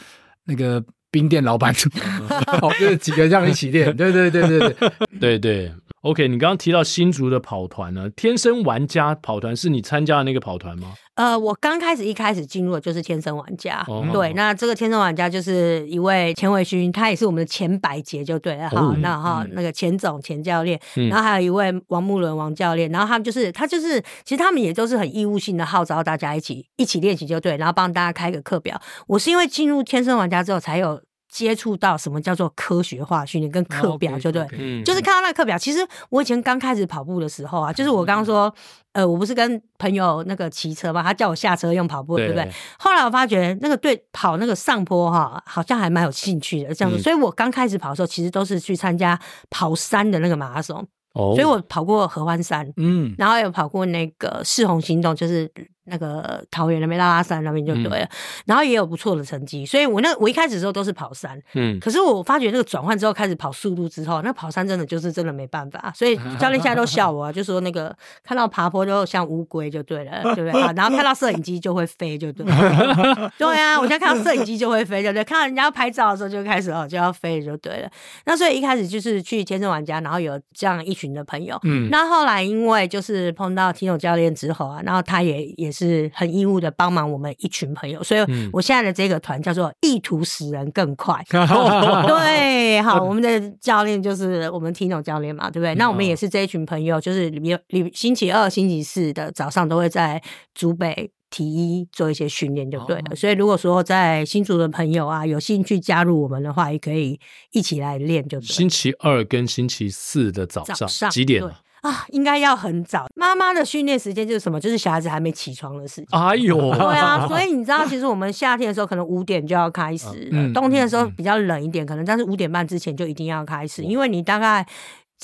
[0.46, 1.74] 那个冰店老板，
[2.62, 4.92] 哦，就是几个这样一起练，对对对对对。
[5.20, 5.70] 对对。
[6.02, 8.10] OK，你刚刚提到新竹的跑团呢？
[8.10, 10.94] 天生玩家跑团是你参加的那个跑团吗？
[11.14, 13.84] 呃，我刚开始一开始进入的就是天生玩家。
[13.86, 18.68] 哦、对，哦、那这个天生玩家就是一位钱伟勋，他也是我们的前百杰就对了。
[18.70, 28.80] 好，哦、那哈、嗯、那个钱总钱教练，嗯、然后还有一位王木伦王教练，然后他们就是他就是，其实他们也都是很义务性的号召大家一起一起练习就对，然后帮大家开个课表。
[29.06, 31.00] 我是因为进入天生玩家之后才有。
[31.32, 34.46] 接触到什么叫做科学化训练跟课表，就对，
[34.84, 35.56] 就是看到那个课表。
[35.56, 35.78] 其实
[36.10, 38.54] 我以前刚开始跑步的时候啊，就是我刚刚说，
[38.92, 42.52] 呃，我不是跟朋友那个骑车嘛，他叫我下车用跑步，对不对？
[42.78, 47.02] 后来我发觉那个对跑那个上坡哈，好像还蛮有兴趣的这样子。
[47.02, 49.18] 所以我刚开始跑的时候，其实都是去参加
[49.48, 50.86] 跑山的那个马拉松。
[51.14, 55.50] 所以我跑过合欢山，嗯，然后有跑过那个世红行动，就是
[55.84, 58.08] 那个桃园那边拉拉山那边就对了，嗯、
[58.46, 70.60] 然后也有不错的成绩，所以我那我一开始的时候都是跑山，嗯，可是我发觉那个转换之后开始跑速度之后，那跑山真的就是真的没办法，所以教练现在都笑我，啊，就说那个看到爬坡就像乌龟就对了，对不对？
[70.76, 75.24] 然后看到摄影机就会飞，就对了， 对啊，我现在看到摄影机就会飞，对不对？
[75.24, 77.90] 看到人家拍照的时候就开始哦就要飞就对了，
[78.24, 85.71] 那所以一开始就是去天生玩家，然后有这样一群的朋友，嗯，那后来因为就是碰到 Tino 教练之后啊，然后他也也。
[85.72, 88.20] 是很义务的帮忙我们一群朋友，所以
[88.52, 91.20] 我现在的这个团叫做“意图使人更快。”
[92.06, 95.74] 对，好，我们的教练就是我们 Tino 教练嘛，对不对？
[95.76, 100.22] 那我们也是这一群朋友，就是礼礼星期二、星期四的早上都会在
[100.54, 103.16] 竹北体一做一些训练，就对了。
[103.16, 107.18] 所以如果说在新竹的朋友啊有兴趣加入我们的话，也可以
[107.52, 108.46] 一起来练，就对。
[108.46, 111.42] 星期二跟星期四的早上，早上几点？
[111.42, 111.60] 啊，
[112.08, 113.06] 应该要很早。
[113.14, 114.60] 妈妈的训练时间就是什么？
[114.60, 116.06] 就是小孩子还没起床的时间。
[116.10, 124.66] 哎呦，对啊，所以你知道，其实我们夏天的时候可能五点就要开始，嗯、冬天的时候比较冷一点，可能但是五点半之前就一定要开始，因为你大概。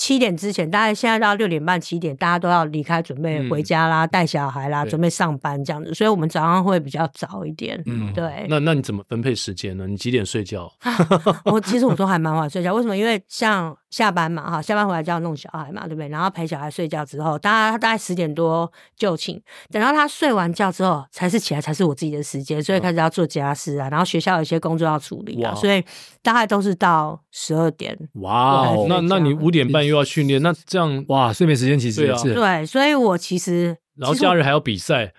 [0.00, 7.82] 七点之前，大概现在到六点半、七点，大家都要离开，准备回家啦，带、嗯、小孩啦，对准备上班这样子，所以我们早上会比较早一点。
[7.84, 8.46] 嗯，对。
[8.48, 9.88] 那那你怎么分配时间呢？
[9.88, 10.70] 你几点睡觉？
[11.44, 12.72] 我其实我都还蛮晚睡觉。
[12.74, 12.96] 为什么？
[12.96, 16.08] 因为像下班嘛，哈，下班回来就要弄小孩嘛，对不对？
[16.08, 25.82] 然后陪小孩睡觉之后，大家大概十点多就寝，等到他睡完觉之后，才是起来，才是我自己的时间，所以开始要做家事啊，然后学校有一些工作要处理啊，所以
[26.22, 27.98] 大概都是到十二点。
[28.20, 29.88] 哇哦，那那你五点半。
[29.88, 35.12] 又要训练，那这样哇，睡眠时间其实也是对，啊、对，所以我其实，然后假日还要比赛，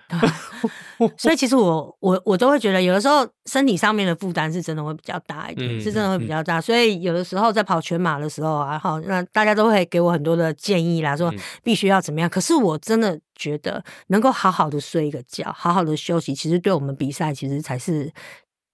[1.16, 18.12] 所以其实我我我都会觉得，有的时候身体上面的负担是真的会比较大一点，嗯、是真的会比较大，所以有的时候在跑全马的时候啊，好，那大家都会给我很多的建议啦，说必须要怎么样，可是我真的觉得能够好好的睡一个觉，好好的休息，其实对我们比赛其实才是。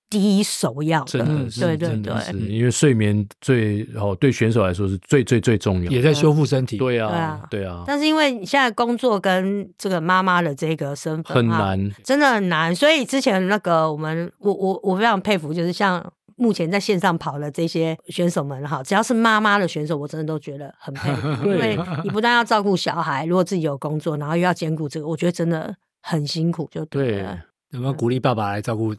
[0.09, 2.14] 第一首要的，真的是，对对对，
[2.48, 6.76] 因为睡眠最哦，对选手来说是最最最重要，也在修复身体。
[6.76, 7.82] 对啊，对啊。
[7.86, 12.74] 但是因为你现在工作跟这个妈妈的这个身份很难，真的很难。
[12.74, 16.04] 所以之前那个我们，我我我非常佩服，就是像
[16.36, 27.40] 目前在线上跑的这些选手们哈，只要是妈妈的选手，我真的都觉得很佩服， 因为你不但要照顾小孩，如果自己有工作，然后又要兼顾这个，我觉得真的很辛苦，就对了。
[27.70, 28.94] 有没有鼓励 爸爸来照顾？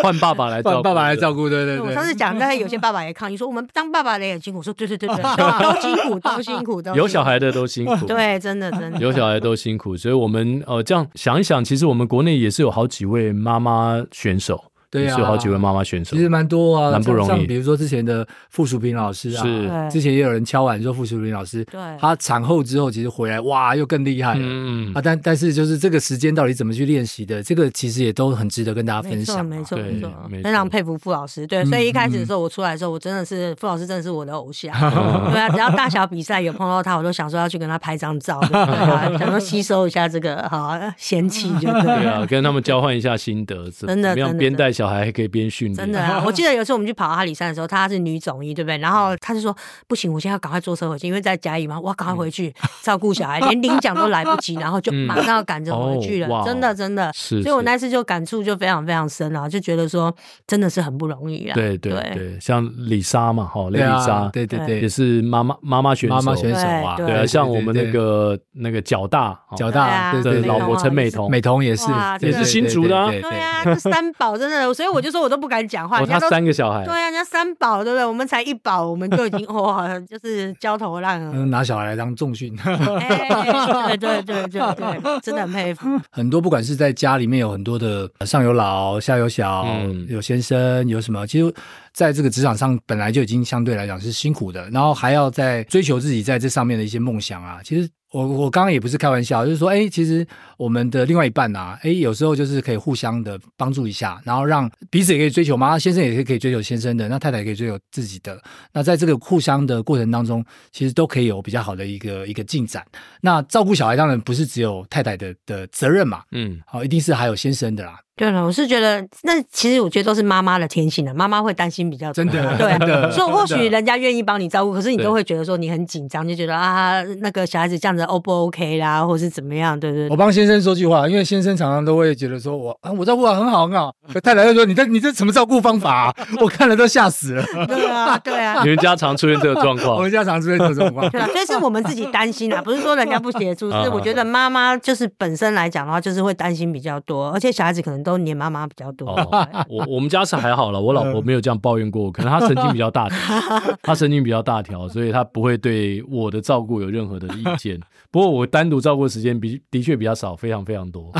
[0.00, 1.86] 换爸爸来照顾，爸爸来照顾，对对对。
[1.86, 4.62] 我上次讲，但是有些爸爸也抗议说，我们当爸爸的也很辛苦。
[4.62, 5.16] 说对对对对，
[5.62, 8.06] 都辛苦，都辛苦，都有小孩的都辛苦。
[8.06, 14.67] 对，真的真的有小孩都辛苦，所以我们呃这样想一想，其实我们国内也是有好几位妈妈选手。
[14.90, 17.46] 对啊，有好几位妈妈选手，其实蛮多啊，蛮不容易。
[17.46, 19.68] 比如说之前的傅淑萍老师啊，是。
[19.90, 24.40] 之前也有人敲碗说傅淑萍老师，对，她产后之后其实回来哇，又更厉害了。
[24.42, 29.44] 嗯啊，但但是就是这个时间到底怎么去练习的，这个其实也都很值得跟大家分享。
[29.44, 30.10] 没错没错，
[30.42, 31.46] 非常佩服傅老师。
[31.46, 34.72] 对，所以一开始的时候我出来的时候，我真的是傅老师，真的是我的偶像。
[35.30, 45.74] 对啊，只要大小比赛有碰到他，我都想说要去跟他拍张照，对啊， 想说吸收一下这个好仙气，就对啊，跟他们交换一下心得，真的，怎么样边带小孩还可以边训。
[45.74, 46.22] 真的啊！
[46.26, 48.78] 我记得有一次我们去跑阿里山的时候，她是女总医，对不对？
[48.78, 49.54] 然后她就说
[49.88, 56.44] ：“不行，我现在要赶快坐车回去，因为在嘉义嘛，我要赶快回去照顾小孩，连领奖都来不及，然后就马上要赶着回去了。
[56.44, 60.14] 真的，真的，是所以我那次就感触就非常非常深啊，就觉得说
[60.46, 61.54] 真的是很不容易啊。
[61.54, 71.86] 对对对，像李莎嘛，哈，雷李莎，对对对，也是妈妈妈妈选手，妈妈选手啊，对啊，像我们那个那个脚大脚大的老婆陈美彤，美彤也是
[72.20, 76.04] 也是新竹的，对啊，这三宝真的，所以我就说我都不敢讲话。
[76.04, 78.04] 他三个小孩，对啊，人家三宝，对不对？
[78.04, 81.44] 我们才一宝，我们就已经哇， 就是焦头烂额。
[81.46, 85.86] 拿小孩来当重训，对对对对对，真的很佩服。
[86.10, 89.66] 很多不管是在家里面有很多的上有老下有小，
[90.08, 91.52] 有先生有什么，其实
[91.92, 97.88] 在这个职场上本来就已经相对来讲是辛苦的，然后还要在追求自己在这上面的一些梦想啊，其实。
[98.10, 108.40] 我我刚刚也不是开玩笑，就是说，哎，其实我们的另外一半呐、啊，哎，有时候就是可以互相的帮助一下，然后让彼此也可以追求嘛，先生也可以可以追求先生的，那太太也可以追求自己的，
[108.72, 112.82] 那在这个互相的过程当中，其实都可以有比较好的一个一个进展。
[113.20, 117.98] 那照顾小孩当然不是只有太太的的责任嘛，嗯，好，一定是还有先生的啦。
[118.18, 130.08] 对了，我是觉得，那其实我觉得都是妈妈的天性了，妈妈会担心比较多，真的， 对所以或许人家愿意帮你照顾，可是你都会觉得说你很紧张，就觉得啊，那个小孩子这样子 O 不 OK 啦，或是怎么样，对不对？
[130.08, 136.14] 我帮先生说句话，因为先生常常都会觉得说我啊，我照顾的很好很好，可太太就说你这你这什么照顾方法啊？
[136.40, 137.44] 我看了都吓死了。
[137.66, 141.08] 对啊，对啊，你们家常出现这个状况，我们家常出现这个状况。
[141.10, 149.08] 对啊，所以是我们自己担心啊，不是说人家不协助， 是我觉得妈妈就是本身来讲的话，就是会担心比较多，而且小孩子可能都黏妈妈比较多。
[149.10, 153.18] 哦、我我们家是还好了，我老婆没有这样抱怨过，可能她神经比较大条，
[153.82, 157.78] 她神经比较大条，所以她不会对我的照顾有任何的意见。
[158.10, 161.12] 不过我单独照顾的时间比的确比较少，非常非常多。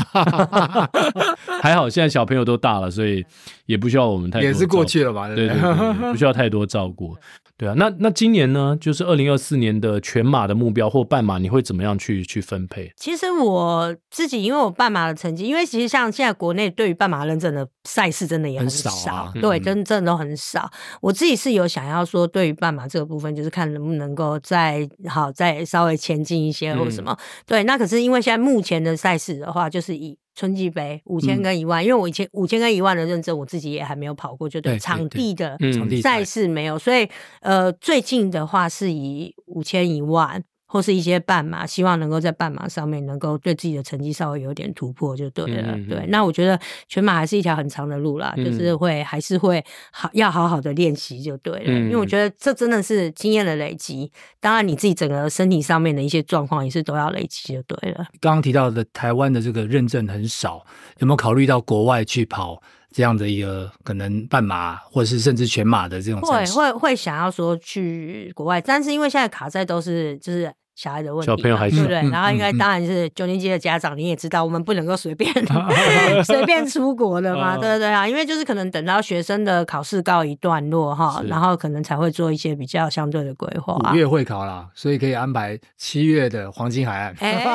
[1.61, 3.23] 还好现在小朋友都大了，所以
[3.67, 4.47] 也不需要我们太多。
[4.47, 5.27] 也是过去了吧？
[5.27, 7.15] 对对对，对，不需要太多照顾。
[7.59, 12.89] 对啊，那那今年呢，就是二零二四年的全马的目标或半马，你会怎么样去去分配？
[12.95, 20.71] 其实我自己，因为我半马的成绩，因为其实像现在国内对于半马认证的赛事真的也很少，很少啊、对，真真的都很少。
[21.01, 27.11] 我自己是有想要说，对于半马这个部分，就是看能不能够再好再稍微前进一些或什么。
[27.11, 30.17] 嗯、对，那可是因为现在目前的赛事的话，就是以。
[30.39, 35.57] 春季杯五千跟一万，嗯，因为我以前五千跟一万的认证，我自己也还没有跑过，就对场地的
[36.01, 36.23] 赛。
[36.23, 37.09] 事没有，所以
[37.41, 40.41] 呃，最近的话是以五千一万。
[40.71, 45.73] 或是一些半马，希望能够在半马上面能够对自己的成绩稍微有点突破就对了。
[45.75, 46.57] 嗯、对，那我觉得
[46.87, 51.85] 全马还是一条很长的路啦，嗯、就是会还是会好要好好的练习就对了、嗯。
[51.85, 58.05] 因为我觉得这真的是经验的累积，当然你自己整个身体上面的一些状况也是都要累积就对了。
[58.21, 60.63] 刚刚提到的台湾的这个认证很少，
[60.99, 62.61] 有没有考虑到国外去跑
[62.91, 66.21] 这样的一个可能半马，或者是甚至全马的这种？
[66.21, 70.53] 会会会想要说去国外，但是因为现在卡赛都是就是。
[70.79, 72.09] 小孩的问题，小朋友还是对不对？
[72.09, 75.29] 然后应该当然是九年级的家长，你也知道，我们不能够随便
[76.23, 78.07] 随便出国的嘛， 对不对啊？
[78.07, 83.91] 因为就是可能等到学生的考试告一段落哈，然后可能才会做一些比较相对的规划。
[83.91, 87.13] 五月会考啦，所以可以安排七月的黄金海岸。
[87.19, 87.45] 哎，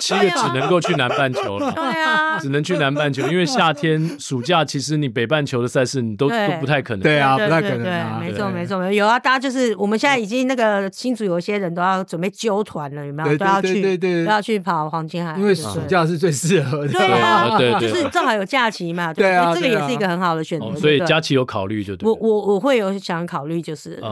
[0.00, 7.04] 七月只能够去南半球了，对啊，只能去南半球，因为夏天暑假其实你北半球的赛事你都都不太可能。
[7.04, 8.20] 对啊，不太可能。
[8.20, 12.63] 没错，没错，有啊，大家就是我们现在已经那个新竹有一些人都要准备揪。
[12.64, 13.38] 团了有没有？
[13.38, 16.92] 都要去，都要去跑黄金海岸，因为暑假是最适合的。
[16.92, 19.14] 对啊，对，就是正好有假期嘛。
[19.14, 20.74] 对啊，这个也是一个很好的选择。
[20.76, 22.08] 所以佳琪有考虑就对。
[22.08, 24.02] 我我我会有想考虑，就是。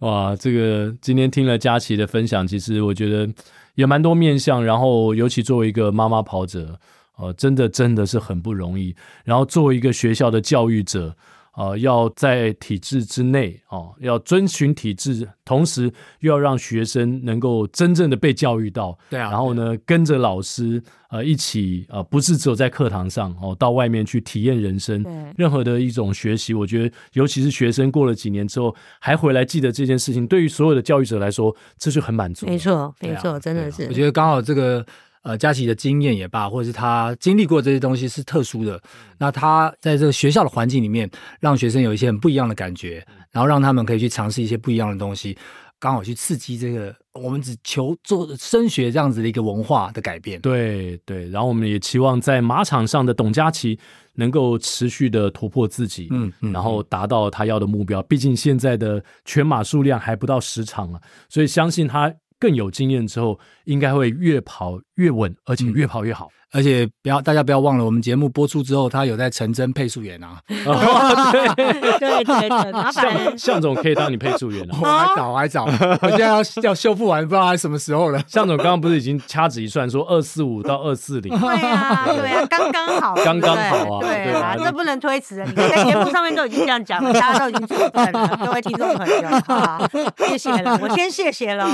[0.00, 3.28] 哇，这个今天听了佳琪的分享，其实我觉得
[3.74, 4.64] 也蛮多面向。
[4.64, 6.78] 然后尤其作为一个妈妈跑者，
[7.16, 8.94] 呃，真的真的是很不容易。
[9.24, 11.16] 然后作为一个学校的教育者。
[11.54, 18.98] 啊、呃，要在体制之内哦，要遵循体制，同时又要让学生能够真正的被教育到。
[19.08, 25.02] 对啊，然后呢，跟着老师呃一起呃，不是只有在课堂上哦，到外面去体验人生。
[25.04, 32.46] 对，任何的一种学习，我觉得，尤其是学生过了几年之后还回来记得这件事情，对于所有的教育者来说，这就很满足。
[32.46, 33.84] 没错，没错，真的是。
[33.86, 34.84] 我觉得刚好这个。
[35.24, 38.78] 呃，佳琪的经验也罢，或者是他经历过这些东西是特殊的，
[39.18, 41.10] 那他在这个学校的环境里面，
[41.40, 43.02] 让学生有一些很不一样的感觉，
[43.32, 45.36] 然后让他们可以去尝试一些不一样的东西，
[45.80, 50.38] 刚好去刺激这个我们只求做升学这样子的一个文化的改变。
[50.42, 53.78] 对对，然后我们也期望在马场上的董佳琪
[54.16, 58.02] 能够持续的突破自己，嗯，嗯，然后达到他要的目标。
[58.02, 61.00] 毕竟现在的全马数量还不到十场啊，
[61.30, 62.14] 所以相信他
[62.44, 66.28] 更有经验之后，应该会越跑越稳，而且越跑越好。
[66.54, 70.38] 嗯而且不要，大家不要忘了，我们节目播出之后，他有在成真配速员啊。
[70.64, 73.36] 哦、对对对，麻烦。
[73.36, 74.74] 象总可以当你配速员了。
[74.80, 75.64] 我还早，还早。
[75.64, 78.22] 我现在要 要修复完，不知道还什么时候了。
[78.28, 81.36] 向总刚刚不是已经掐指一算，说二四五到二四零。
[81.36, 84.00] 对啊，对啊，刚刚好，刚刚好啊。
[84.00, 85.46] 对啊，这不能推迟啊！
[85.48, 89.88] 你在节目上面都已经这样讲了，大家都已经确认了，各位听众朋友，好，
[90.28, 91.66] 谢谢了，我先谢谢了。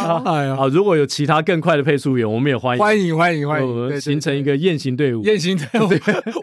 [0.56, 5.88] 好，如果有其他更快的配速员，我们也欢迎，欢迎，欢迎，欢迎，形成一个雁行队伍，雁行队伍，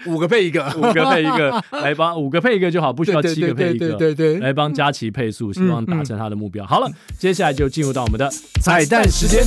[0.15, 6.65] 五个配一个， 五个配一个， 来帮五个配一个就好，不需要七个配一个，对对对，来帮佳琪配速，希望达成他的目标。
[6.65, 9.45] 好了，接下来就进入到我们的彩蛋时间。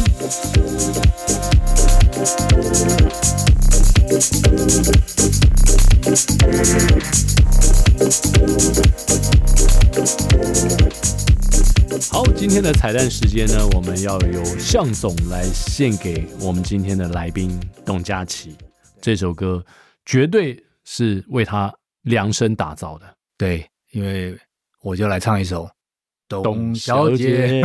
[12.10, 17.50] 好，今天的彩蛋时间呢，我们要由向总来献给我们今天的来宾
[17.84, 18.56] 董佳琪。
[19.00, 19.64] 这首歌
[20.04, 21.72] 绝对是为他
[22.02, 23.06] 量身打造的。
[23.36, 24.38] 对，因为
[24.82, 25.64] 我就来唱一首
[26.42, 27.62] 《董小姐》，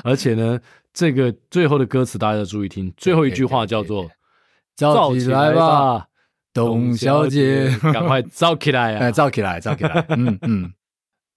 [0.04, 0.60] 而且呢，
[0.92, 4.10] 这个最后的歌词大家要注意听，最后一句话叫做
[4.76, 6.06] “造起来吧，
[6.52, 9.00] 董小姐，赶快造起来啊！
[9.08, 10.04] 哎，造起来，造起来。
[10.16, 10.72] 嗯嗯，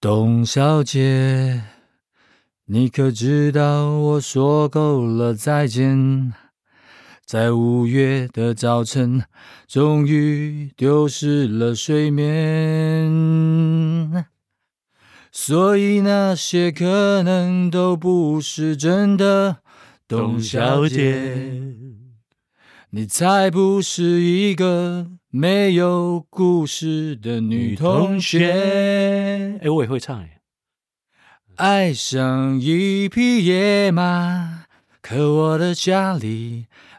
[0.00, 1.62] 董小姐，
[2.66, 6.32] 你可知道我说够了再见，
[7.26, 9.24] 在五月的早晨，
[9.66, 13.10] 终于丢失了睡眠。
[15.32, 19.56] 所以那些可能都不是真的，
[20.06, 21.74] 董小姐，
[22.90, 29.58] 你才不是一个没有故事的女同学。
[29.60, 30.38] 哎，我也会唱哎。
[31.56, 34.66] 爱上一匹野马，
[35.02, 36.66] 可我的家里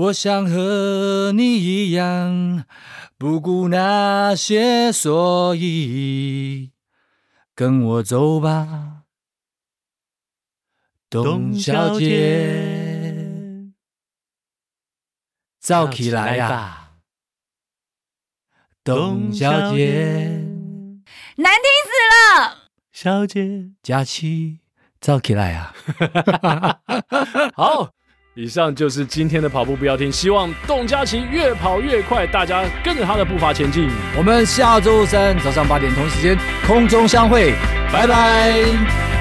[0.00, 2.64] 我想和你一样，
[3.18, 6.72] 不顾那些所以。
[7.54, 9.02] 跟我走吧，
[11.10, 13.74] 董小姐，
[15.62, 16.92] 燥起来呀，
[18.82, 20.30] 董小姐，
[21.36, 21.90] 难听死
[22.40, 24.60] 了，小姐，佳琪，
[24.98, 25.74] 燥起来呀，
[27.54, 27.90] 好。
[28.34, 33.88] 以上就是今天的跑步不要停，希望董佳琪越跑越快，大家跟着他的步伐前进。
[34.16, 37.52] 我们下周三早上八点同时间空中相会，
[37.92, 39.19] 拜拜。